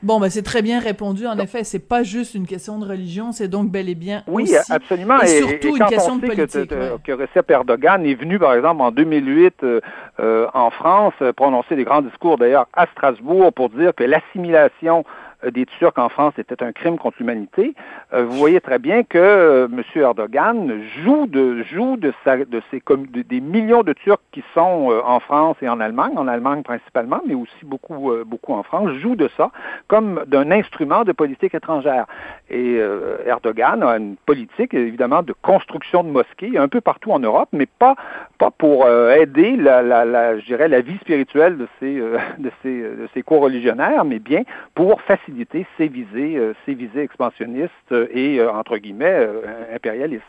[0.04, 1.26] Bon, ben c'est très bien répondu.
[1.26, 4.52] En effet, c'est pas juste une question de religion, c'est donc bel et bien oui,
[4.70, 5.20] absolument.
[5.22, 6.68] Et, surtout une question de politique.
[6.68, 9.82] Que, que, Recep Erdogan est venu, par exemple, en 2008 euh,
[10.20, 15.25] euh, en France, prononcer des grands discours d'ailleurs à Strasbourg pour dire que l'assimilation euh,
[15.52, 17.76] des Turcs en France était un crime contre l'humanité,
[18.14, 19.84] euh, vous voyez très bien que euh, M.
[19.96, 22.82] Erdogan joue de joue de, sa, de ces
[23.24, 27.36] des millions de Turcs qui sont en France et en Allemagne, en Allemagne principalement, mais
[27.36, 29.52] aussi beaucoup beaucoup en France, joue de ça
[29.88, 32.06] comme d'un instrument de politique étrangère.
[32.50, 32.80] Et
[33.26, 37.66] Erdogan a une politique évidemment de construction de mosquées un peu partout en Europe, mais
[37.66, 37.96] pas
[38.38, 44.06] pas pour aider la, je dirais la vie spirituelle de ces de de ces co-religionnaires,
[44.06, 45.35] mais bien pour faciliter
[45.78, 49.42] ses visées, euh, ses visées expansionnistes et, euh, entre guillemets, euh,
[49.76, 50.24] impérialistes.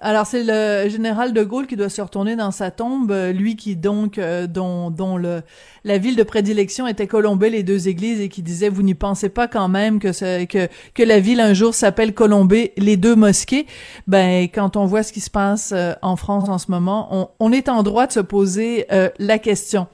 [0.00, 3.74] Alors c'est le général de Gaulle qui doit se retourner dans sa tombe, lui qui
[3.74, 5.42] donc dont, dont le
[5.82, 9.28] la ville de prédilection était Colombey les deux églises et qui disait vous n'y pensez
[9.28, 13.66] pas quand même que que la ville un jour s'appelle Colombey les deux mosquées.
[14.06, 17.68] Ben quand on voit ce qui se passe en France en ce moment, on est
[17.68, 18.86] en droit de se poser
[19.18, 19.88] la question.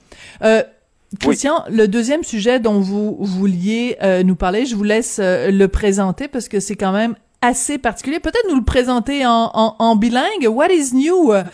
[1.21, 5.69] Christian, le deuxième sujet dont vous vouliez euh, nous parler, je vous laisse euh, le
[5.69, 8.21] présenter parce que c'est quand même assez particulier.
[8.21, 10.47] Peut-être nous le présenter en, en, en bilingue.
[10.49, 11.33] What is new?
[11.33, 11.45] Uh,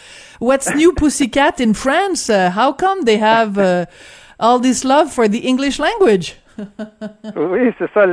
[0.40, 2.30] what's new Pussycat in France?
[2.30, 3.86] Uh, how come they have uh,
[4.38, 6.36] all this love for the English language?
[7.36, 8.06] Oui, c'est ça.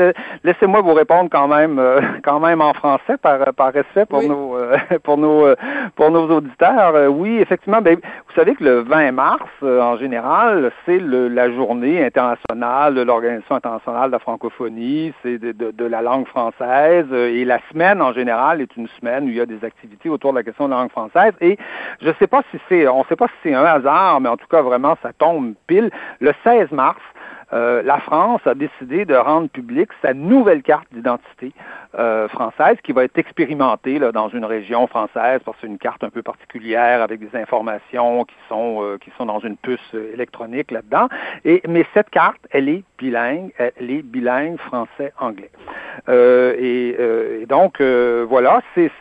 [0.44, 4.58] Laissez-moi vous répondre quand même, euh, quand même en français par, par respect pour nos,
[4.58, 5.56] euh, pour nos, euh,
[5.96, 7.12] pour nos auditeurs.
[7.12, 7.82] oui, effectivement.
[7.82, 13.56] Ben, vous savez que le 20 mars, en général, c'est la journée internationale de l'Organisation
[13.56, 17.12] internationale de la francophonie, c'est de, de, la langue française.
[17.12, 20.32] et la semaine, en général, est une semaine où il y a des activités autour
[20.32, 21.34] de la question de la langue française.
[21.42, 21.58] Et
[22.02, 24.30] je ne sais pas si c'est, on ne sait pas si c'est un hasard, mais
[24.30, 25.90] en tout cas, vraiment, ça tombe pile.
[26.20, 27.00] Le 16 mars,
[27.54, 31.54] euh, la France a décidé de rendre publique sa nouvelle carte d'identité
[31.98, 36.04] euh, française qui va être expérimentée dans une région française parce que c'est une carte
[36.04, 40.72] un peu particulière avec des informations qui sont euh, qui sont dans une puce électronique
[40.72, 41.08] là-dedans.
[41.46, 45.52] Et mais cette carte, elle est bilingue, elle est bilingue français-anglais.
[46.10, 46.96] Et,
[47.42, 48.92] et, donc voilà, c'est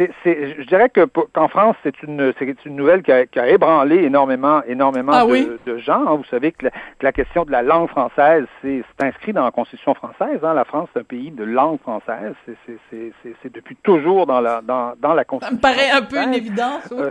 [0.00, 3.38] c'est c'est, je dirais que qu'en France, c'est une, c'est une nouvelle qui a, qui
[3.38, 6.06] a, ébranlé énormément, énormément ah de, de, gens.
[6.06, 6.16] Hein.
[6.16, 9.50] Vous savez que la, que la, question de la langue française, c'est, inscrit dans la
[9.50, 10.40] Constitution française.
[10.42, 10.54] Hein.
[10.54, 12.34] La France, c'est un pays de langue française.
[12.46, 15.60] C'est, depuis toujours dans la, dans, dans la Constitution.
[15.60, 16.98] Ça me paraît un peu une évidence, oui.
[16.98, 17.10] Euh,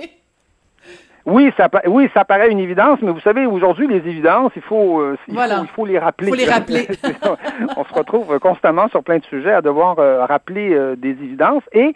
[1.26, 5.00] oui, ça, oui, ça paraît une évidence, mais vous savez, aujourd'hui, les évidences, il faut,
[5.00, 6.28] euh, il, faut, il faut les rappeler.
[6.28, 6.88] Il faut les rappeler.
[7.78, 11.64] On se retrouve constamment sur plein de sujets à devoir euh, rappeler euh, des évidences.
[11.74, 11.94] Et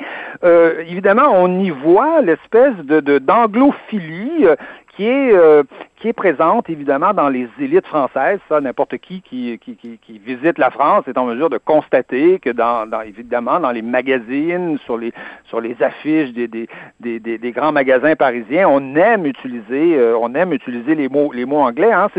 [0.88, 4.46] évidemment, on y voit l'espèce de d'anglophilie
[4.96, 5.34] qui est
[6.04, 8.42] qui est présente évidemment dans les élites françaises.
[8.50, 12.39] Ça, n'importe qui qui, qui, qui qui, visite la France est en mesure de constater
[12.39, 15.13] que dans, dans, évidemment dans les magazines, sur les
[15.46, 16.68] sur les affiches des, des,
[17.00, 21.46] des, des, grands magasins parisiens, on aime utiliser euh, on aime utiliser les mots les
[21.46, 21.94] mots anglais.
[21.94, 22.10] Hein,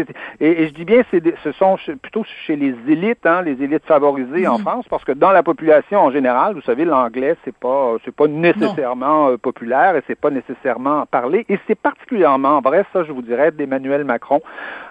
[0.41, 3.85] et, et, je dis bien c'est ce sont plutôt chez les élites, hein, les élites
[3.85, 4.63] favorisées en mmh.
[4.63, 8.29] France, parce que dans la population en général, vous savez, l'anglais c'est pas c'est pas
[8.29, 11.45] nécessairement euh, populaire et c'est pas nécessairement parlé.
[11.51, 14.41] Et c'est particulièrement vrai, ça je vous dirais, des Emmanuel Macron.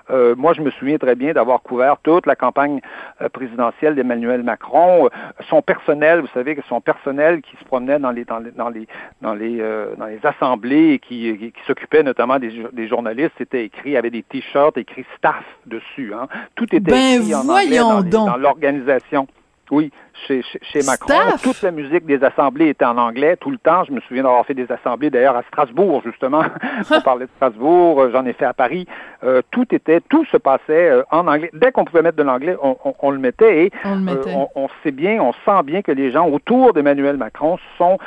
[0.10, 2.82] Euh, moi, je me souviens très bien d'avoir couvert toute la campagne
[3.22, 5.06] euh, présidentielle d'Emmanuel Macron.
[5.06, 5.10] Euh,
[5.50, 8.70] son personnel, vous savez que son personnel qui se promenait dans les dans les dans
[8.70, 8.88] les
[9.22, 9.58] dans les,
[9.98, 14.24] dans les assemblées et qui, qui, s'occupait notamment des, des journalistes, c'était écrit, avait des
[14.24, 16.14] t-shirts écrits staff dessus.
[16.14, 16.28] Hein.
[16.56, 19.28] Tout était ben écrit en anglais dans, dans l'organisation.
[19.74, 19.92] Oui,
[20.28, 21.16] chez, chez, Macron.
[21.42, 23.84] Toute la musique des assemblées était en anglais tout le temps.
[23.86, 26.44] Je me souviens d'avoir fait des assemblées d'ailleurs à Strasbourg, justement.
[26.92, 28.86] On parlait de Strasbourg, euh, j'en ai fait à Paris.
[29.24, 31.50] Euh, tout était, tout se passait euh, en anglais.
[31.54, 34.48] Dès qu'on pouvait mettre de l'anglais, on, on, on, le mettait et on, le on,
[34.54, 37.98] on, sait bien, on sent bien que les gens autour d'Emmanuel Macron sont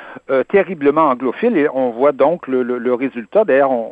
[0.49, 3.45] terriblement anglophiles et on voit donc le, le, le résultat.
[3.45, 3.91] D'ailleurs, on,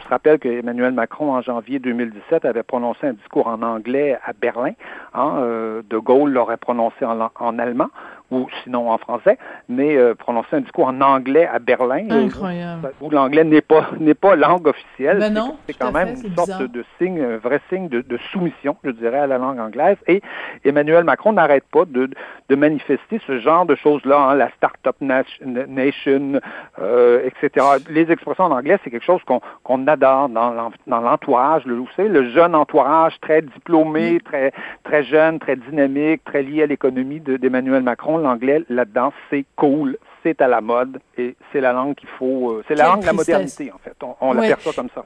[0.00, 4.32] se rappelle que Emmanuel Macron, en janvier 2017, avait prononcé un discours en anglais à
[4.32, 4.72] Berlin.
[5.14, 7.88] Hein, de Gaulle l'aurait prononcé en, allemand
[8.30, 12.92] ou sinon en français, mais euh, prononcer un discours en anglais à Berlin, Incroyable.
[13.00, 15.18] où, l'anglais n'est pas n'est pas langue officielle.
[15.18, 18.76] Ben non, c'est quand même une sorte de, signe, un vrai signe de, de, soumission,
[18.84, 19.96] je dirais, à la langue anglaise.
[20.08, 20.22] Et
[20.64, 22.10] Emmanuel Macron n'arrête pas de,
[22.48, 26.40] de manifester ce genre de choses-là, hein, la start-up nation,
[26.80, 27.66] euh, etc.
[27.88, 31.64] Les expressions en anglais, c'est quelque chose qu'on qu'on adore dans l'entourage.
[31.66, 36.64] Le, vous savez, le jeune entourage très diplômé, très très jeune, très dynamique, très lié
[36.64, 41.72] à l'économie d'Emmanuel Macron l'anglais là-dedans, c'est cool, c'est à la mode et c'est la
[41.72, 43.96] langue qu'il faut, euh, c'est la langue de la modernité en fait.
[44.02, 45.04] On, on l'aperçoit comme ça.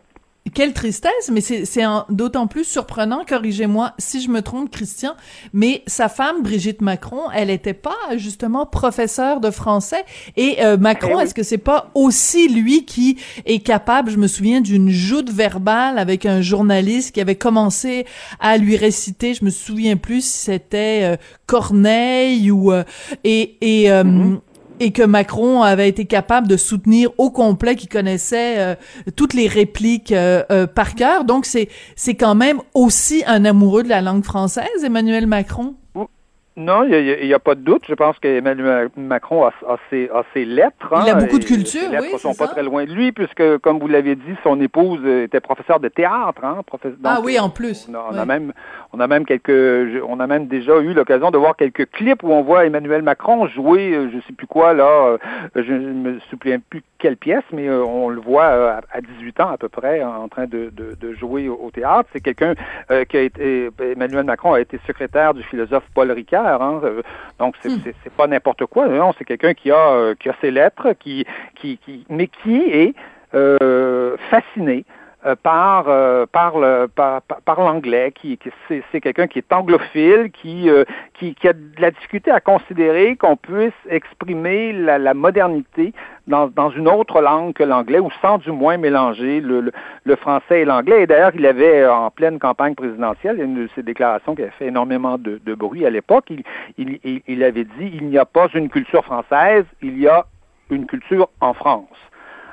[0.54, 5.14] Quelle tristesse, mais c'est d'autant plus surprenant, corrigez-moi si je me trompe, Christian,
[5.52, 10.04] mais sa femme, Brigitte Macron, elle n'était pas justement professeure de français.
[10.36, 14.26] Et euh, Macron, eh est-ce que c'est pas aussi lui qui est capable, je me
[14.26, 18.06] souviens d'une joute verbale avec un journaliste qui avait commencé
[18.40, 22.72] à lui réciter, je me souviens plus si c'était euh, Corneille ou...
[22.72, 22.84] Euh,
[23.24, 24.38] et et mm-hmm
[24.80, 28.74] et que Macron avait été capable de soutenir au complet, qui connaissait euh,
[29.14, 31.24] toutes les répliques euh, euh, par cœur.
[31.24, 35.74] Donc c'est c'est quand même aussi un amoureux de la langue française, Emmanuel Macron.
[36.60, 37.84] Non, il n'y a, pas de doute.
[37.88, 39.52] Je pense qu'Emmanuel Macron a,
[39.88, 40.92] ses, a, ses, lettres.
[40.92, 41.96] il a hein, beaucoup de culture, oui.
[41.96, 45.04] Les lettres sont pas très loin de lui, puisque, comme vous l'avez dit, son épouse
[45.06, 46.44] était professeure de théâtre.
[46.44, 46.60] Hein,
[47.04, 47.88] ah oui, en plus.
[47.88, 48.52] On, a, même,
[48.92, 52.30] on a même quelques, on a même déjà eu l'occasion de voir quelques clips où
[52.30, 55.18] on voit Emmanuel Macron jouer, euh, je sais plus quoi là, euh,
[55.54, 59.50] je ne me souviens plus quelle pièce, mais euh, on le voit à 18 ans
[59.50, 62.08] à peu près en train de, de, de jouer au, théâtre.
[62.12, 62.54] C'est quelqu'un
[63.08, 67.02] qui a été, Emmanuel Macron a été secrétaire du philosophe Paul Ricard Hein, euh,
[67.38, 67.76] donc hmm.
[68.02, 68.88] c'est pas n'importe quoi.
[68.88, 72.56] Non, c'est quelqu'un qui a euh, qui a ses lettres, qui qui, qui mais qui
[72.56, 72.94] est
[73.34, 74.99] euh, fasciné euh,
[75.42, 80.70] par, euh, par, le, par, par, l'anglais, qui, qui c'est, quelqu'un qui est anglophile, qui,
[80.70, 85.92] euh, qui, qui, a de la difficulté à considérer qu'on puisse exprimer la, modernité
[86.26, 89.72] dans, dans, une autre langue que l'anglais, ou sans du moins mélanger le,
[90.04, 91.02] le, français et l'anglais.
[91.02, 94.66] Et d'ailleurs, il avait, en pleine campagne présidentielle, une de ses déclarations qui avait fait
[94.66, 96.44] énormément de, de bruit à l'époque, il,
[96.78, 100.24] il, il avait dit, il n'y a pas une culture française, il y a
[100.70, 101.88] une culture en France.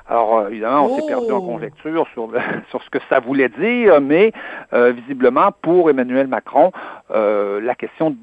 [0.09, 1.41] Alors, euh, évidemment, on s'est perdu en oh!
[1.41, 2.29] conjecture sur,
[2.69, 4.31] sur ce que ça voulait dire, mais
[4.73, 6.71] euh, visiblement, pour Emmanuel Macron,
[7.11, 8.15] euh, la question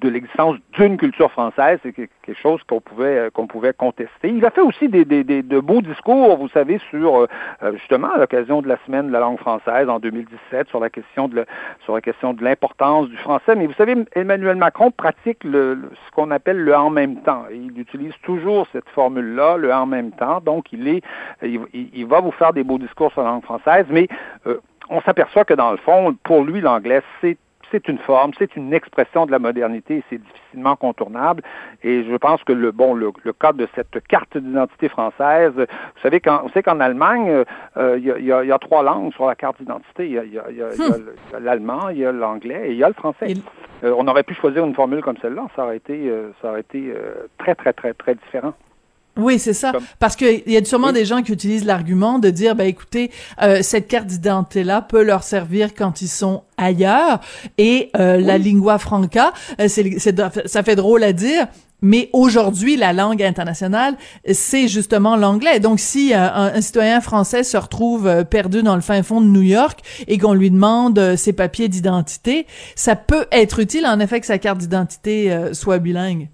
[0.00, 4.28] de l'existence d'une culture française, c'est quelque chose qu'on pouvait euh, qu'on pouvait contester.
[4.28, 7.26] Il a fait aussi des, des, des, de beaux discours, vous savez, sur euh,
[7.62, 10.90] euh, justement à l'occasion de la semaine de la langue française en 2017 sur la
[10.90, 11.46] question de
[11.84, 13.54] sur la question de l'importance du français.
[13.56, 17.44] Mais vous savez, Emmanuel Macron pratique ce qu'on appelle le en même temps.
[17.50, 20.40] Il utilise toujours cette formule-là, le en même temps.
[20.40, 21.02] Donc, il est
[21.42, 24.08] il, il, va vous faire des beaux discours sur la langue française, mais
[24.90, 27.38] on s'aperçoit que dans le fond, pour lui, l'anglais, c'est
[27.74, 31.42] c'est une forme, c'est une expression de la modernité, c'est difficilement contournable.
[31.82, 36.20] Et je pense que le bon, le, cadre de cette carte d'identité française, vous savez,
[36.20, 37.44] quand, on sait qu'en Allemagne,
[37.76, 40.06] il y, a, trois langues sur la carte d'identité.
[40.06, 43.34] Il y a, l'allemand, il y a l'anglais et il y a le français.
[43.82, 46.94] on aurait pu choisir une formule comme celle-là, ça aurait été, ça aurait été
[47.38, 48.54] très, très, très, très différent.
[49.16, 49.72] Oui, c'est ça.
[50.00, 53.10] Parce qu'il y a sûrement des gens qui utilisent l'argument de dire, ben écoutez,
[53.42, 57.20] euh, cette carte d'identité-là peut leur servir quand ils sont ailleurs.
[57.56, 59.98] Et euh, la lingua franca, euh, c'est,
[60.46, 61.46] ça fait drôle à dire,
[61.80, 63.94] mais aujourd'hui, la langue internationale,
[64.32, 65.60] c'est justement l'anglais.
[65.60, 69.80] Donc, si un, citoyen français se retrouve perdu dans le fin fond de New York
[70.08, 74.38] et qu'on lui demande ses papiers d'identité, ça peut être utile, en effet, que sa
[74.38, 76.30] carte d'identité soit bilingue.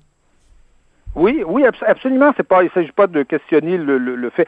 [1.16, 2.32] Oui, oui, absolument.
[2.36, 4.46] C'est pas, il s'agit pas de questionner le, le, fait.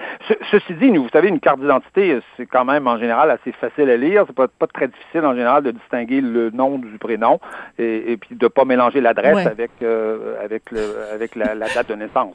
[0.51, 3.97] ceci dit, vous savez, une carte d'identité, c'est quand même en général assez facile à
[3.97, 4.25] lire.
[4.27, 7.41] C'est pas, pas très difficile en général de distinguer le nom du prénom
[7.79, 10.81] et, et puis de pas mélanger l'adresse avec euh, avec le,
[11.13, 12.35] avec la, date de naissance.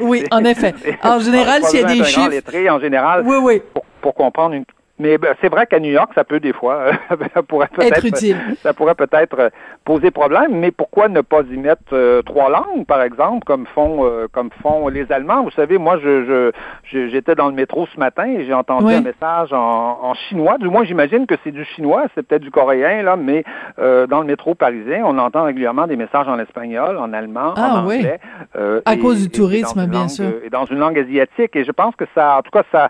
[0.00, 0.74] Oui, en effet.
[1.02, 3.62] En général, s'il y a des chiffres, en général, oui, oui.
[3.72, 4.64] Pour, pour comprendre une
[4.98, 8.38] mais ben, c'est vrai qu'à New York, ça peut des fois euh, pourrait être utile.
[8.62, 9.48] Ça pourrait peut-être euh,
[9.84, 10.58] poser problème.
[10.58, 14.88] Mais pourquoi ne pas y mettre euh, trois langues, par exemple, comme font comme font
[14.88, 15.42] les Allemands?
[15.42, 16.50] Vous savez, moi, je
[16.84, 20.56] j'étais dans le métro ce matin et j'ai entendu un message en, en, chinois.
[20.58, 23.44] Du moins, j'imagine que c'est du chinois, c'est peut-être du coréen là, mais
[23.76, 27.78] dans le métro parisien, on entend régulièrement des messages en espagnol, en allemand, ah, en
[27.80, 28.18] anglais.
[28.54, 28.80] Oui.
[28.84, 30.32] à cause du tourisme, bien sûr.
[30.44, 31.54] Et dans une langue asiatique.
[31.54, 32.88] Et je pense que ça, en tout cas, ça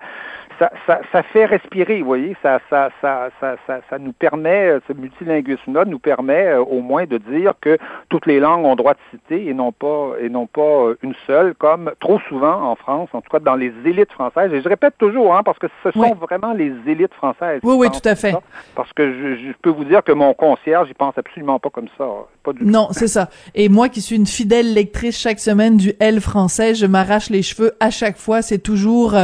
[0.58, 4.80] ça, ça, ça, fait respirer, vous voyez, ça, ça, ça, ça, ça, nous permet, euh,
[4.88, 7.78] ce multilinguisme-là nous permet euh, au moins de dire que
[8.08, 11.14] toutes les langues ont droit de citer et non pas et non pas euh, une
[11.26, 14.52] seule, comme trop souvent en France, en tout cas dans les élites françaises.
[14.52, 17.60] Et je répète toujours, hein, parce que ce sont vraiment les élites françaises.
[17.62, 18.34] Oui, oui, tout à fait.
[18.74, 21.88] parce que je, je, peux vous dire que mon concierge, il pense absolument pas comme
[21.98, 22.06] ça.
[22.42, 23.28] Pas du non, c'est ça.
[23.54, 27.42] Et moi qui suis une fidèle lectrice chaque semaine du L français, je m'arrache les
[27.42, 28.42] cheveux à chaque fois.
[28.42, 29.14] C'est toujours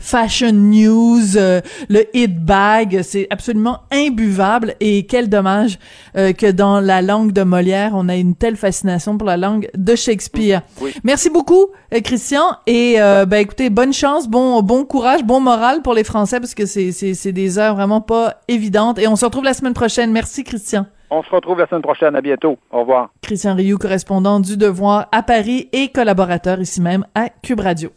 [0.00, 5.78] fashion news news, euh, le hit bag, c'est absolument imbuvable et quel dommage
[6.16, 9.68] euh, que dans la langue de Molière, on a une telle fascination pour la langue
[9.76, 10.62] de Shakespeare.
[11.04, 15.94] Merci beaucoup euh, Christian et ben écoutez, bonne chance, bon bon courage, bon moral pour
[15.94, 19.24] les Français parce que c'est c'est c'est des heures vraiment pas évidentes et on se
[19.24, 20.12] retrouve la semaine prochaine.
[20.12, 20.86] Merci Christian.
[21.10, 22.14] On se retrouve la semaine prochaine.
[22.16, 22.58] À bientôt.
[22.70, 23.10] Au revoir.
[23.22, 27.90] Christian Rioux, correspondant du Devoir à Paris et collaborateur ici même à Cube Radio.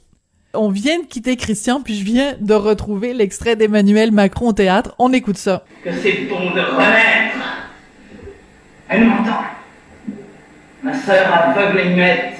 [0.53, 4.93] On vient de quitter Christian, puis je viens de retrouver l'extrait d'Emmanuel Macron au théâtre.
[4.99, 5.63] On écoute ça.
[5.81, 7.37] Que c'est bon de renaître.
[8.89, 9.43] Elle m'entend.
[10.83, 12.33] Ma sœur aveugle et muette.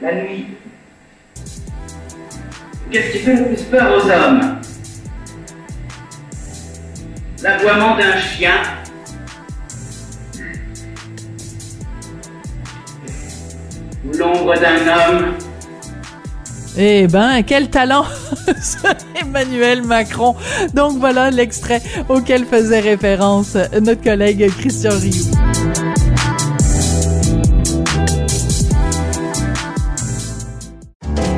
[0.00, 0.46] La nuit.
[2.90, 4.60] Qu'est-ce qui fait le plus peur aux hommes?
[7.42, 8.62] L'aboiement d'un chien.
[14.06, 15.34] Ou l'ombre d'un homme
[16.76, 18.04] eh ben, quel talent
[19.20, 20.34] Emmanuel Macron.
[20.74, 25.30] Donc voilà l'extrait auquel faisait référence notre collègue Christian Rioux.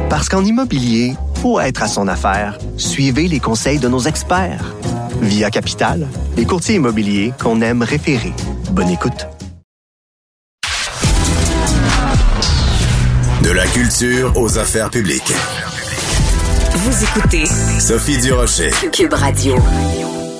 [0.08, 2.58] Parce qu'en immobilier, faut être à son affaire.
[2.76, 4.74] Suivez les conseils de nos experts.
[5.20, 6.06] Via Capital,
[6.36, 8.32] les courtiers immobiliers qu'on aime référer.
[8.70, 9.35] Bonne écoute.
[13.76, 15.34] Culture aux affaires publiques.
[16.76, 18.70] Vous écoutez Sophie Durocher.
[18.90, 19.54] Cube Radio.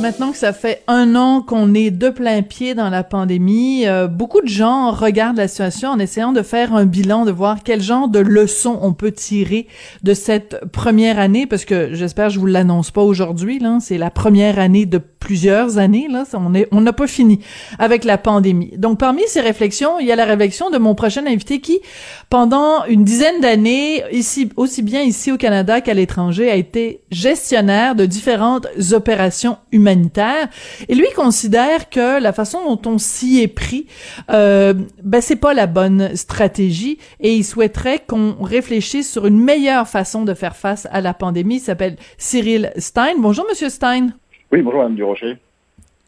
[0.01, 4.09] Maintenant que ça fait un an qu'on est de plein pied dans la pandémie, euh,
[4.09, 7.83] beaucoup de gens regardent la situation en essayant de faire un bilan, de voir quel
[7.83, 9.67] genre de leçons on peut tirer
[10.03, 14.11] de cette première année, parce que j'espère je vous l'annonce pas aujourd'hui, là, c'est la
[14.11, 17.41] première année de plusieurs années, là, on est, on n'a pas fini
[17.81, 18.73] avec la pandémie.
[18.77, 21.81] Donc parmi ces réflexions, il y a la réflexion de mon prochain invité qui,
[22.31, 27.97] pendant une dizaine d'années, ici, aussi bien ici au Canada qu'à l'étranger, a été gestionnaire
[27.97, 30.49] de différentes opérations humanitaires humanitaire.
[30.89, 33.87] Et lui considère que la façon dont on s'y est pris,
[34.31, 39.89] euh, ben c'est pas la bonne stratégie et il souhaiterait qu'on réfléchisse sur une meilleure
[39.89, 41.57] façon de faire face à la pandémie.
[41.57, 43.15] Il s'appelle Cyril Stein.
[43.19, 44.09] Bonjour, Monsieur Stein.
[44.53, 45.37] Oui, bonjour, Madame Durocher.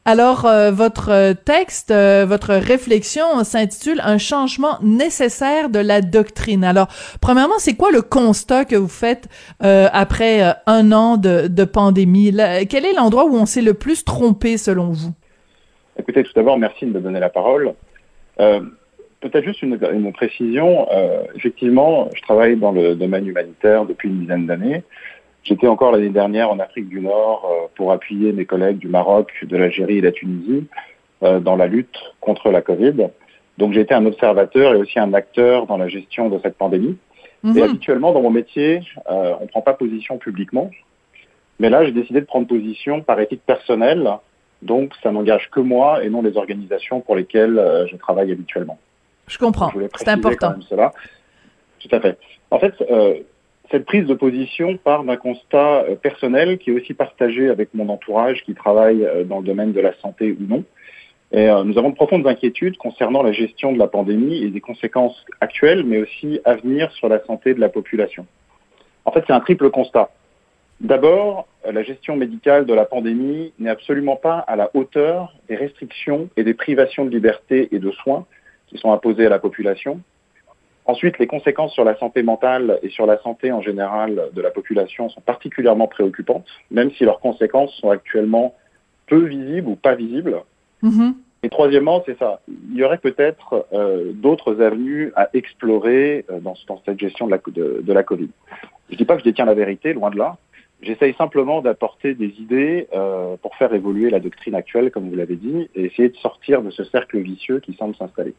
[0.05, 6.65] Alors, euh, votre texte, euh, votre réflexion s'intitule Un changement nécessaire de la doctrine.
[6.65, 6.87] Alors,
[7.21, 9.29] premièrement, c'est quoi le constat que vous faites
[9.63, 12.35] euh, après un an de, de pandémie?
[12.71, 15.11] quel est l'endroit où on s'est le plus trompé selon vous?
[15.99, 17.75] Écoutez, tout d'abord, merci de me donner la parole.
[18.39, 20.87] Peut-être juste une, une précision.
[21.35, 24.85] effectivement, je travaille dans le domaine humanitaire depuis une dizaine d'années.
[25.45, 29.33] J'étais encore l'année dernière en Afrique du Nord euh, pour appuyer mes collègues du Maroc,
[29.43, 30.67] de l'Algérie et de la Tunisie.
[31.25, 33.09] euh, dans la lutte contre la Covid.
[33.59, 36.97] Donc j'ai été un observateur et aussi un acteur dans la gestion de cette pandémie.
[37.43, 37.63] Et Mhm.
[37.63, 40.71] habituellement, dans mon métier, euh, on ne prend pas position publiquement.
[41.59, 44.09] Mais là, j'ai décidé de prendre position par éthique personnelle.
[44.63, 48.79] Donc, ça n'engage que moi et non les organisations pour lesquelles euh, je travaille habituellement.
[49.27, 49.73] Je comprends.
[49.97, 50.55] C'est important.
[50.69, 50.93] cela.
[51.81, 52.17] Tout à fait.
[52.53, 53.15] En fait, euh,
[53.71, 57.89] cette prise de position part d'un constat euh, personnel qui est aussi partagé avec mon
[57.89, 60.65] entourage qui travaille euh, dans le domaine de la santé ou non.
[61.33, 64.61] Et euh, nous avons de profondes inquiétudes concernant la gestion de la pandémie et des
[64.61, 68.27] conséquences actuelles, mais aussi à venir sur la santé de la population.
[69.05, 70.11] En fait, c'est un triple constat.
[70.81, 76.29] D'abord, la gestion médicale de la pandémie n'est absolument pas à la hauteur des restrictions
[76.37, 78.27] et des privations de liberté et de soins
[78.69, 80.01] qui sont imposées à la population.
[80.89, 84.51] Ensuite, les conséquences sur la santé mentale et sur la santé en général de la
[84.51, 88.55] population sont particulièrement préoccupantes, même si leurs conséquences sont actuellement
[89.07, 90.41] peu visibles ou pas visibles.
[90.83, 91.15] Mhm.
[91.43, 92.41] Et troisièmement, c'est ça.
[92.49, 97.33] Il y aurait peut-être euh, d'autres avenues à explorer euh, dans, dans cette gestion de
[97.33, 98.31] la, de, de la Covid.
[98.91, 100.39] Je dis pas que je détiens la vérité, loin de là.
[100.81, 105.37] J'essaye simplement d'apporter des idées euh, pour faire évoluer la doctrine actuelle, comme vous l'avez
[105.37, 108.35] dit, et essayer de sortir de ce cercle vicieux qui semble s'installer.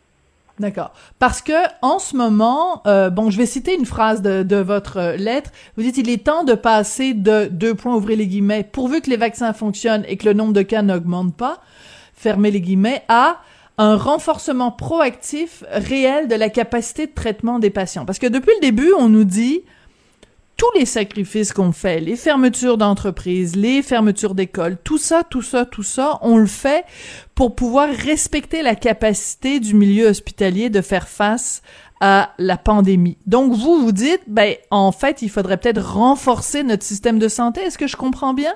[0.60, 0.92] D'accord.
[1.20, 4.98] Parce que en ce moment, euh, bon, je vais citer une phrase de, de votre
[4.98, 5.52] euh, lettre.
[5.78, 9.10] Vous dites il est temps de passer de deux points ouvrez les guillemets, pourvu que
[9.10, 11.62] les vaccins fonctionnent et que le nombre de cas n'augmente pas,
[12.14, 13.38] fermez les guillemets, à
[13.78, 18.06] un renforcement proactif réel de la capacité de traitement des patients.
[18.06, 19.62] Parce que depuis le début, on nous dit
[20.60, 25.66] tous les sacrifices qu'on fait, les fermetures d'entreprises, les fermetures d'écoles, tout ça, tout ça,
[25.66, 26.84] tout ça, on le fait
[27.34, 31.64] pour pouvoir respecter la capacité du milieu hospitalier de faire face
[32.02, 33.18] à la pandémie.
[33.26, 37.62] Donc vous vous dites ben en fait, il faudrait peut-être renforcer notre système de santé.
[37.62, 38.54] Est-ce que je comprends bien?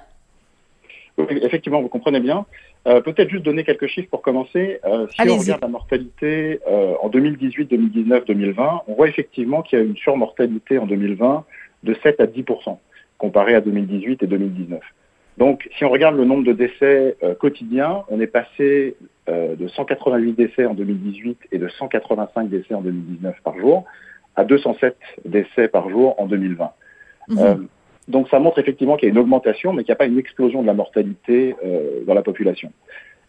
[1.18, 2.46] Oui, effectivement, vous comprenez bien.
[2.86, 4.80] Euh, Peut-être juste donner quelques chiffres pour commencer.
[4.84, 9.80] Euh, si on regarde la mortalité euh, en 2018, 2019, 2020, on voit effectivement qu'il
[9.80, 11.46] y a une surmortalité en 2020
[11.84, 12.78] de 7 à 10%
[13.18, 14.82] comparé à 2018 et 2019.
[15.38, 18.96] Donc, si on regarde le nombre de décès euh, quotidiens, on est passé
[19.30, 23.86] euh, de 188 décès en 2018 et de 185 décès en 2019 par jour
[24.36, 26.72] à 207 décès par jour en 2020.
[27.30, 27.38] Mhm.
[27.40, 27.56] Euh,
[28.08, 30.20] donc ça montre effectivement qu'il y a une augmentation, mais qu'il n'y a pas une
[30.20, 31.56] explosion de la mortalité
[32.06, 32.74] dans la population.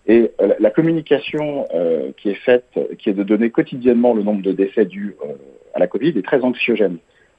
[0.09, 1.65] Et la- communication
[2.17, 5.15] qui est faite, qui est de donner quotidiennement le nombre de décès dus
[5.75, 6.97] à la Covid, est très anxiogène.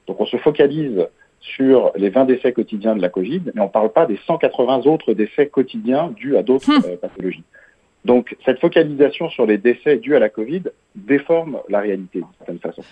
[0.08, 1.08] Donc on se focalise
[1.40, 4.82] sur les 20 décès quotidiens de la Covid, mais on ne parle pas des 180
[4.86, 6.82] autres décès quotidiens dus à d'autres Hmm.
[6.86, 7.44] euh, pathologies.
[8.04, 10.64] Donc cette focalisation sur les décès dus à la Covid
[10.96, 12.84] déforme la réalité d'une certaine façon.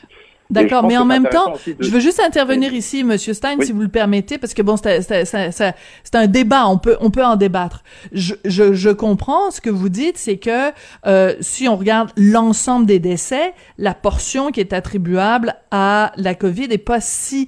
[0.54, 3.66] D'accord, mais en même temps, de- je veux juste intervenir ici, Monsieur Stein, Oui.
[3.66, 7.36] si vous le permettez, parce que bon, c'est un débat, on peut on peut en
[7.36, 7.84] débattre.
[8.12, 10.72] Je, je, je comprends ce que vous dites, c'est que
[11.06, 16.66] euh, si on regarde l'ensemble des décès, la portion qui est attribuable à la COVID
[16.72, 17.47] est pas si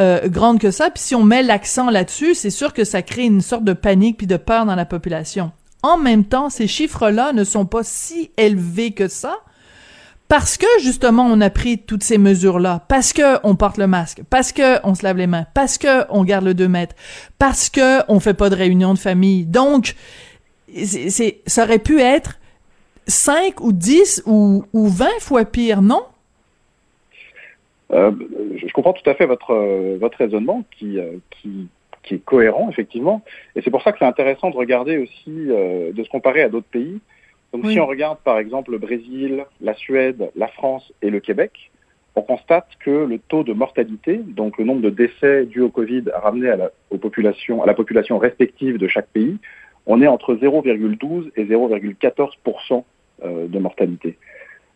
[0.00, 0.90] euh, grande que ça.
[0.90, 4.18] Puis si on met l'accent là-dessus, c'est sûr que ça crée une sorte de panique
[4.18, 5.52] puis de peur dans la population.
[5.82, 9.36] En même temps, ces chiffres-là ne sont pas si élevés que ça
[10.28, 13.86] parce que justement on a pris toutes ces mesures là parce que on porte le
[13.86, 14.22] masque.
[14.28, 15.46] Parce que on se lave les mains.
[15.54, 16.96] Parce que on garde le 2 mètres.
[17.38, 19.44] Parce que on fait pas de réunion de famille.
[19.44, 19.94] Donc
[21.46, 22.38] ça aurait pu être
[23.06, 26.02] 5 ou 10 ou, ou 20 fois pire non?
[27.92, 28.10] Euh,
[28.56, 31.68] je comprends tout à fait votre, euh, votre raisonnement qui, euh, qui,
[32.02, 33.22] qui est cohérent, effectivement.
[33.54, 36.66] Et c'est pour ça que c'est intéressant de regarder aussi, de se comparer à d'autres
[36.66, 37.00] pays.
[37.56, 37.72] Donc Oui.
[37.72, 41.70] si on regarde par exemple le Brésil, la Suède, la France et le Québec,
[42.14, 46.04] on constate que le taux de mortalité, donc le nombre de décès dus au Covid
[46.14, 49.38] ramené à la, aux populations, à la population respective de chaque pays,
[49.86, 52.84] on est entre 0,12 et 0,14%
[53.24, 54.18] euh, de mortalité.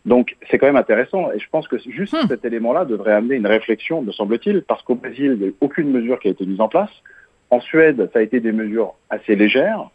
[0.05, 2.27] Donc c'est quand même intéressant et je pense que juste Hmm.
[2.27, 5.55] cet élément-là devrait amener une réflexion, me semble-t-il, parce qu'au Brésil, il n'y a eu
[5.61, 6.89] aucune mesure qui a été mise en place.
[7.51, 9.87] En Suède, ça a été des mesures assez légères.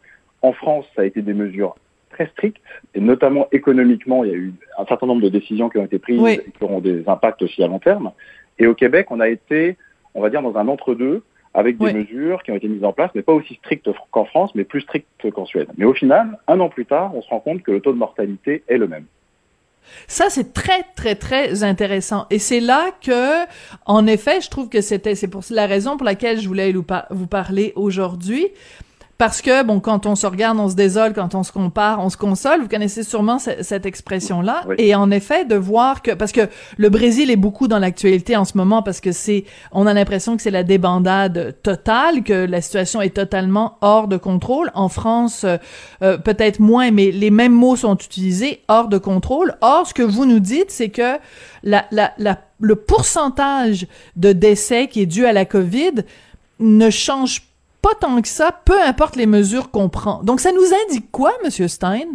[0.42, 1.74] En France, ça a été des mesures
[2.16, 2.60] très strictes
[2.94, 5.98] et notamment économiquement, il y a eu un certain nombre de décisions qui ont été
[5.98, 6.40] prises Oui.
[6.46, 8.10] et qui auront des impacts aussi à long terme.
[8.58, 9.76] Et au Québec, on a été,
[10.14, 11.94] on va dire, dans un entre-deux avec des Oui.
[11.94, 14.82] mesures qui ont été mises en place, mais pas aussi strictes qu'en France, mais plus
[14.82, 15.68] strictes qu'en Suède.
[15.78, 17.98] Mais au final, un an plus tard, on se rend compte que le taux de
[17.98, 19.04] mortalité est le même.
[20.08, 22.26] Ça, c'est très, très, très intéressant.
[22.30, 23.46] Et c'est là que,
[23.86, 27.26] en effet, je trouve que c'était, c'est pour la raison pour laquelle je voulais vous
[27.26, 28.48] parler aujourd'hui.
[29.18, 32.10] Parce que bon, quand on se regarde, on se désole, quand on se compare, on
[32.10, 32.60] se console.
[32.60, 34.64] Vous connaissez sûrement cette expression-là.
[34.76, 38.44] Et en effet, de voir que parce que le Brésil est beaucoup dans l'actualité en
[38.44, 42.60] ce moment parce que c'est, on a l'impression que c'est la débandade totale, que la
[42.60, 44.70] situation est totalement hors de contrôle.
[44.74, 45.56] En France, euh,
[46.02, 49.54] euh, peut-être moins, mais les mêmes mots sont utilisés, hors de contrôle.
[49.62, 51.16] Or, ce que vous nous dites, c'est que
[51.62, 53.86] la, la, la, le pourcentage
[54.16, 56.04] de décès qui est dû à la COVID
[56.60, 57.46] ne change pas
[57.86, 60.22] pas tant que ça, peu importe les mesures qu'on prend.
[60.24, 61.50] Donc, ça nous indique quoi, M.
[61.68, 62.08] Stein?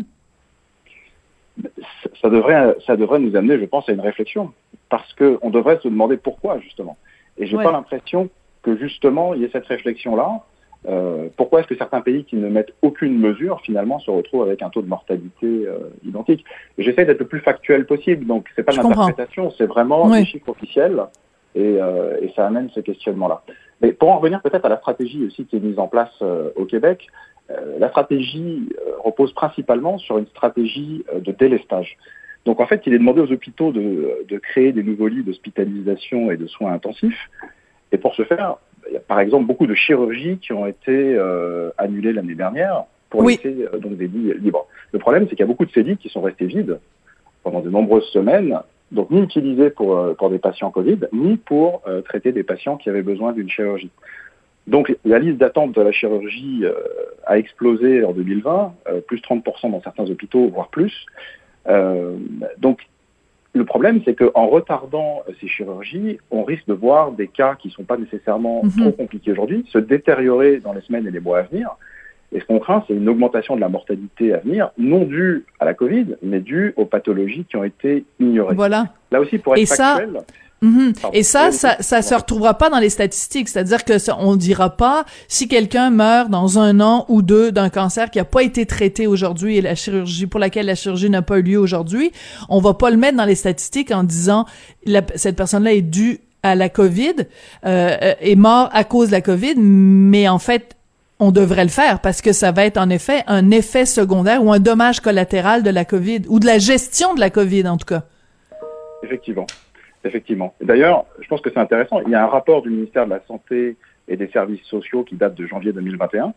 [2.21, 4.51] Ça devrait, ça devrait nous amener, je pense, à une réflexion.
[4.89, 6.97] Parce qu'on devrait se demander pourquoi, justement.
[7.37, 8.29] Et j'ai n'ai pas l'impression
[8.63, 10.41] que, justement, il y ait cette réflexion-là.
[10.89, 14.61] Euh, pourquoi est-ce que certains pays qui ne mettent aucune mesure, finalement, se retrouvent avec
[14.63, 16.43] un taux de mortalité euh, identique?
[16.79, 21.05] J'essaie d'être le plus factuel possible, donc c'est pas l'interprétation, c'est vraiment des chiffres officiels,
[21.53, 23.43] et, euh, et ça amène ce questionnement-là.
[23.81, 26.49] Mais pour en revenir peut-être à la stratégie aussi qui est mise en place euh,
[26.55, 27.07] au Québec,
[27.49, 31.97] euh, la stratégie euh, repose principalement sur une stratégie de délestage.
[32.45, 36.31] Donc en fait, il est demandé aux hôpitaux de, de créer des nouveaux lits d'hospitalisation
[36.31, 37.29] et de soins intensifs.
[37.91, 38.57] Et pour ce faire,
[38.87, 41.19] il y a par exemple beaucoup de chirurgies qui ont été
[41.77, 44.65] annulées l'année dernière pour laisser donc des lits libres.
[44.91, 46.79] Le problème, c'est qu'il y a beaucoup de ces lits qui sont restés vides
[47.43, 48.59] pendant de nombreuses semaines
[48.91, 52.77] donc ni utilisé pour, euh, pour des patients Covid, ni pour euh, traiter des patients
[52.77, 53.91] qui avaient besoin d'une chirurgie.
[54.67, 56.73] Donc la liste d'attente de la chirurgie euh,
[57.25, 58.73] a explosé en 2020,
[59.07, 61.05] plus 30% dans certains hôpitaux, voire plus.
[62.57, 62.87] donc
[63.53, 67.73] le problème, c'est qu'en retardant ces chirurgies, on risque de voir des cas qui ne
[67.73, 68.71] sont pas nécessairement mhm.
[68.71, 71.75] trop compliqués aujourd'hui se détériorer dans les semaines et les mois à venir,
[72.33, 75.65] et ce qu'on craint, c'est une augmentation de la mortalité à venir, non due à
[75.65, 78.55] la Covid, mais due aux pathologies qui ont été ignorées.
[78.55, 78.87] Voilà.
[79.11, 80.25] Là aussi, pour être et factuel, ça...
[80.61, 80.93] Mhm.
[81.13, 83.49] Et ça, ça, ça se retrouvera pas dans les statistiques.
[83.49, 87.69] C'est-à-dire que ça, on dira pas si quelqu'un meurt dans un an ou deux d'un
[87.69, 91.23] cancer qui a pas été traité aujourd'hui et la chirurgie pour laquelle la chirurgie n'a
[91.23, 92.11] pas eu lieu aujourd'hui,
[92.47, 94.45] on va pas le mettre dans les statistiques en disant
[94.85, 97.15] la, cette personne-là est due à la COVID,
[97.65, 100.75] euh, euh est mort à cause de la COVID, mais en fait
[101.21, 104.51] on devrait le faire parce que ça va être en effet un effet secondaire ou
[104.51, 107.85] un dommage collatéral de la COVID ou de la gestion de la COVID en tout
[107.85, 108.03] cas.
[109.03, 109.45] Effectivement,
[110.03, 110.55] effectivement.
[110.61, 112.01] D'ailleurs, je pense que c'est intéressant.
[112.01, 115.15] Il y a un rapport du ministère de la Santé et des Services sociaux qui
[115.15, 116.33] date de janvier 2021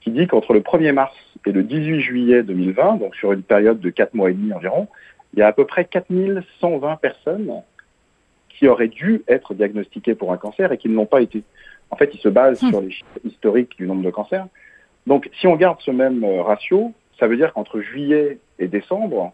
[0.00, 1.14] qui dit qu'entre le 1er mars
[1.46, 4.88] et le 18 juillet 2020, donc sur une période de 4 mois et demi environ,
[5.32, 7.50] il y a à peu près 4120 personnes
[8.48, 11.42] qui auraient dû être diagnostiquées pour un cancer et qui ne l'ont pas été.
[11.92, 12.70] En fait, il se base hmm.
[12.70, 14.46] sur les chiffres historiques du nombre de cancers.
[15.06, 19.32] Donc, si on garde ce même euh, ratio, ça veut dire qu'entre juillet et décembre,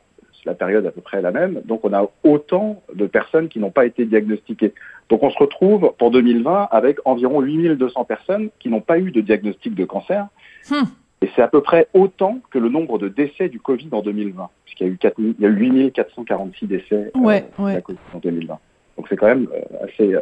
[0.48, 3.70] la période à peu près la même, donc on a autant de personnes qui n'ont
[3.70, 4.72] pas été diagnostiquées.
[5.08, 9.20] Donc on se retrouve pour 2020 avec environ 8200 personnes qui n'ont pas eu de
[9.20, 10.26] diagnostic de cancer.
[10.70, 10.84] Hmm.
[11.20, 14.48] Et c'est à peu près autant que le nombre de décès du Covid en 2020,
[14.64, 18.58] puisqu'il y a eu, 4 il y a eu 8446 décès euh, ouais, en 2020.
[18.96, 20.14] Donc c'est quand même euh, assez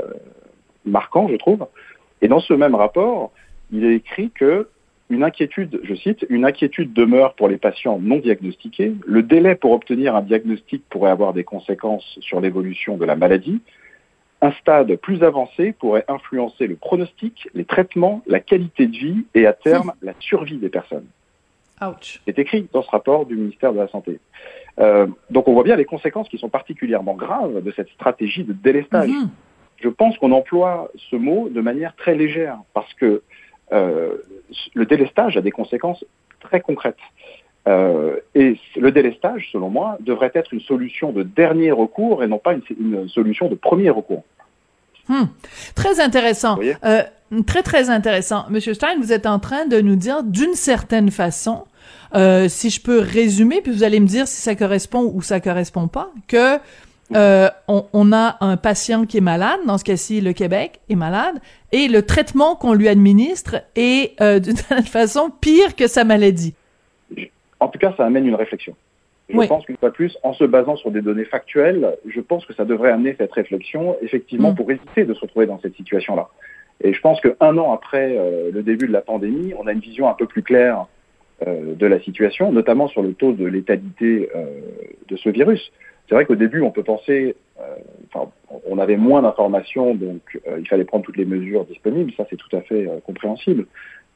[0.85, 1.67] marquant, je trouve.
[2.23, 3.33] Et dans ce même rapport,
[3.73, 4.69] il est écrit que
[5.09, 8.93] une inquiétude, je cite, une inquiétude demeure pour les patients non diagnostiqués.
[9.07, 13.61] Le délai pour obtenir un diagnostic pourrait avoir des conséquences sur l'évolution de la maladie.
[14.43, 19.47] Un stade plus avancé pourrait influencer le pronostic, les traitements, la qualité de vie et
[19.47, 21.07] à terme la survie des personnes.
[22.27, 24.19] C'est écrit dans ce rapport du ministère de la Santé.
[24.79, 28.53] Euh, donc on voit bien les conséquences qui sont particulièrement graves de cette stratégie de
[28.53, 29.09] délestage.
[29.09, 29.31] Mhm
[29.83, 33.23] je pense qu'on emploie ce mot de manière très légère parce que
[33.73, 34.15] euh,
[34.75, 36.05] le délestage a des conséquences
[36.41, 36.97] très concrètes.
[37.69, 42.39] Euh, et le délestage, selon moi, devrait être une solution de dernier recours et non
[42.39, 44.23] pas une, solution de premier recours.
[45.09, 45.25] Hmm.
[45.75, 46.59] Très intéressant.
[46.85, 47.03] Euh,
[47.47, 48.45] très, très intéressant.
[48.51, 51.65] Monsieur Stein, vous êtes en train de nous dire d'une certaine façon,
[52.49, 55.89] si je peux résumer, puis vous allez me dire si ça correspond ou ça correspond
[55.89, 56.59] pas, que
[57.15, 61.37] euh, on, a un patient qui est malade, dans ce cas-ci le Québec est malade,
[61.73, 66.55] et le traitement qu'on lui administre est euh, d'une certaine façon pire que sa maladie.
[67.61, 68.75] En tout cas, ça amène une réflexion.
[69.29, 72.47] Je pense qu'une fois de plus, en se basant sur des données factuelles, je pense
[72.47, 74.55] que ça devrait amener cette réflexion, effectivement, mm.
[74.55, 76.29] pour éviter de se retrouver dans cette situation-là.
[76.83, 79.81] Et je pense qu'un an après euh, le début de la pandémie, on a une
[79.81, 80.87] vision un peu plus claire
[81.47, 84.31] de la situation, notamment sur le taux de létalité
[85.07, 85.71] de ce virus.
[86.09, 87.75] C'est vrai qu'au début, on peut penser, euh,
[88.13, 88.31] enfin,
[88.67, 92.37] on avait moins d'informations, donc euh, il fallait prendre toutes les mesures disponibles, ça c'est
[92.37, 93.67] tout à fait euh, compréhensible.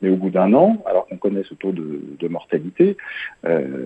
[0.03, 2.97] Mais au bout d'un an, alors qu'on connaît ce taux de, de mortalité,
[3.45, 3.81] il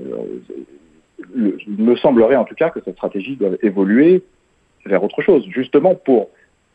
[1.66, 4.22] me semblerait en tout cas que cette stratégie doit évoluer
[4.86, 6.28] vers autre chose, justement pour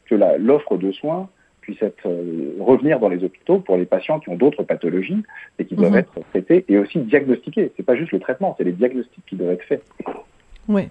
[0.07, 1.29] que l'offre de soins
[1.61, 5.23] puisse être, euh, revenir dans les hôpitaux pour les patients qui ont d'autres pathologies
[5.59, 5.97] et qui doivent Mhm.
[5.99, 7.71] être traités et aussi diagnostiqués.
[7.77, 9.83] C'est pas juste le traitement, c'est les diagnostics qui doivent être faits.
[10.69, 10.83] Oui.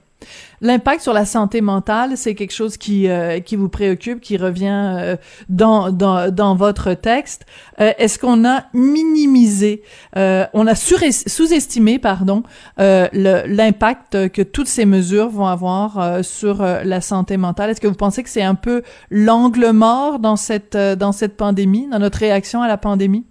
[0.61, 4.97] L'impact sur la santé mentale, c'est quelque chose qui euh, qui vous préoccupe, qui revient
[4.99, 5.17] euh,
[5.49, 7.47] dans, dans dans votre texte.
[7.81, 9.83] Euh, Est-ce qu'on a minimisé,
[10.17, 12.43] euh, on a sous-estimé, pardon,
[12.81, 17.71] euh, l'impact que toutes ces mesures vont avoir euh, sur la santé mentale?
[17.71, 21.87] Est-ce que vous pensez que c'est un peu l'angle mort dans cette dans cette pandémie,
[21.87, 23.25] dans notre réaction à la pandémie?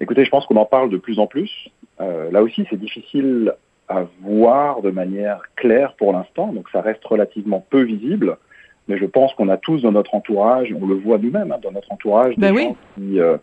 [0.00, 1.68] Écoutez, je pense qu'on en parle de plus en plus.
[2.00, 3.54] Là aussi, c'est difficile
[3.88, 8.36] à voir de manière claire pour l'instant, donc ça reste relativement peu visible.
[8.88, 11.72] Mais je pense qu'on a tous dans notre entourage, on le voit nous-mêmes hein, dans
[11.72, 12.64] notre entourage, des Ben oui.
[12.64, 13.36] gens qui, euh,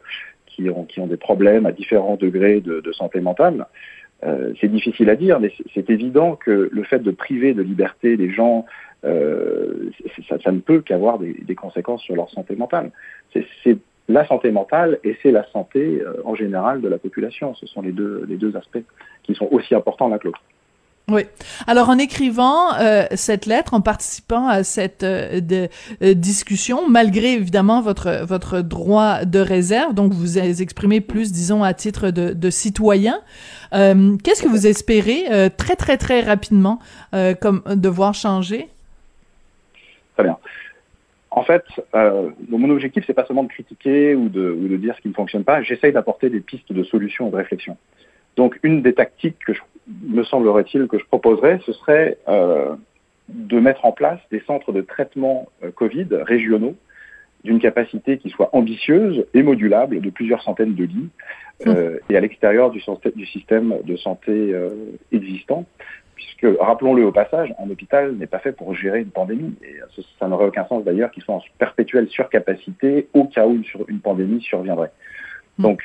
[0.45, 3.65] qui, ont, qui ont des problèmes à différents degrés de, de santé mentale.
[4.23, 8.17] Euh, c'est difficile à dire, mais c'est- évident que le fait de priver de liberté
[8.17, 8.67] les gens,
[9.03, 9.89] euh,
[10.29, 12.91] ça, ça ne peut qu'avoir des, des conséquences sur leur santé mentale.
[13.33, 13.77] C'est
[14.09, 17.55] la santé mentale et c'est la santé en général de la population.
[17.55, 18.83] Ce sont les deux, les deux aspects
[19.23, 20.41] qui sont aussi importants l'un que l'autre.
[21.09, 21.23] Oui.
[21.67, 25.67] Alors, en écrivant euh, cette lettre, en participant à cette euh, de-
[26.03, 31.73] euh, discussion, malgré évidemment votre votre droit de réserve, donc vous exprimez plus, disons, à
[31.73, 33.19] titre de, de citoyen,
[33.71, 36.79] qu'est-ce que vous espérez très très très rapidement
[37.41, 38.67] comme devoir changer?
[40.15, 40.37] Très bien.
[41.31, 41.63] En fait,
[42.49, 45.13] mon objectif, c'est pas seulement de critiquer ou de, ou de dire ce qui ne
[45.13, 45.61] fonctionne pas.
[45.61, 47.77] J'essaye d'apporter des pistes de solutions et de réflexion.
[48.41, 49.61] Donc, une des tactiques que je,
[50.07, 52.73] me semblerait-il que je proposerais, ce serait euh,
[53.29, 56.75] de mettre en place des centres de traitement euh, Covid régionaux
[57.43, 61.09] d'une capacité qui soit ambitieuse et modulable de plusieurs centaines de lits
[61.67, 62.81] euh, et à l'extérieur du,
[63.27, 64.55] système de santé
[65.11, 65.67] existant.
[66.15, 69.53] Puisque, rappelons-le au passage, un hôpital n'est pas fait pour gérer une pandémie.
[69.63, 73.53] Et ça, ça n'aurait aucun sens d'ailleurs qu'il soit en perpétuelle surcapacité au cas où
[73.53, 74.91] une, sur- une pandémie surviendrait.
[75.59, 75.81] Donc,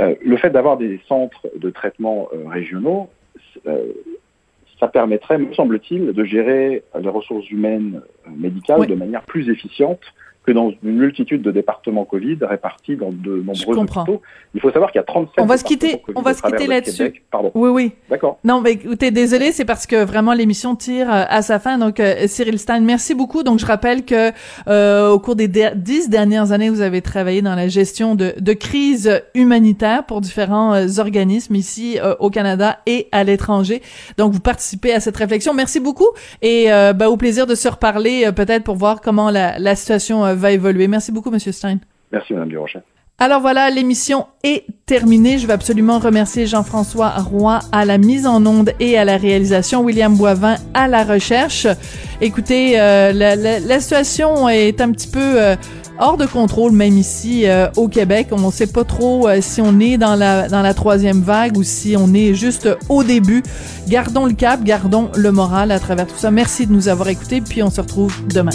[0.00, 3.08] euh, le fait d'avoir des centres de traitement euh, régionaux,
[3.66, 3.92] euh,
[4.78, 8.00] ça permettrait, me semble-t-il, de gérer les ressources humaines
[8.36, 8.86] médicales Oui.
[8.86, 10.00] de manière plus efficiente
[10.48, 14.22] que dans une multitude de départements Covid répartis dans de nombreux hôpitaux.
[14.54, 16.40] Il faut savoir qu'il y a 37 On va se quitter- Covid on va se
[16.42, 17.22] quitter là-dessus.
[17.30, 17.50] Pardon.
[17.54, 17.92] Oui, oui.
[18.08, 18.38] D'accord.
[18.44, 21.76] Non, mais écoutez, désolé, c'est parce que vraiment l'émission tire euh, à sa fin.
[21.76, 23.42] Donc, euh, Cyril Stein, merci beaucoup.
[23.42, 24.32] Donc, je rappelle que
[24.68, 28.52] euh, au cours des dix dernières années, vous avez travaillé dans la gestion de, de
[28.54, 33.82] crises humanitaires pour différents euh, organismes ici euh, au Canada et à l'étranger.
[34.16, 35.52] Donc, vous participez à cette réflexion.
[35.52, 36.08] Merci beaucoup
[36.40, 39.74] et euh, ben, au plaisir de se reparler euh, peut-être pour voir comment la, la
[39.76, 40.88] situation euh, va évoluer.
[40.88, 41.78] Merci beaucoup, Monsieur Stein.
[42.12, 42.80] Merci, Madame Durocher.
[43.20, 45.38] Alors voilà, l'émission est terminée.
[45.38, 49.80] Je veux absolument remercier Jean-François Roy à la mise en onde et à la réalisation,
[49.82, 51.66] William Boivin à la recherche.
[52.20, 55.56] Écoutez, euh, la, la- la situation est un petit peu euh,
[55.98, 58.28] hors de contrôle, même ici euh, au Québec.
[58.30, 61.64] On ne sait pas trop si on est dans la, dans la troisième vague ou
[61.64, 63.42] si on est juste au début.
[63.88, 66.30] Gardons le cap, gardons le moral à travers tout ça.
[66.30, 68.52] Merci de nous avoir écoutés, puis on se retrouve demain.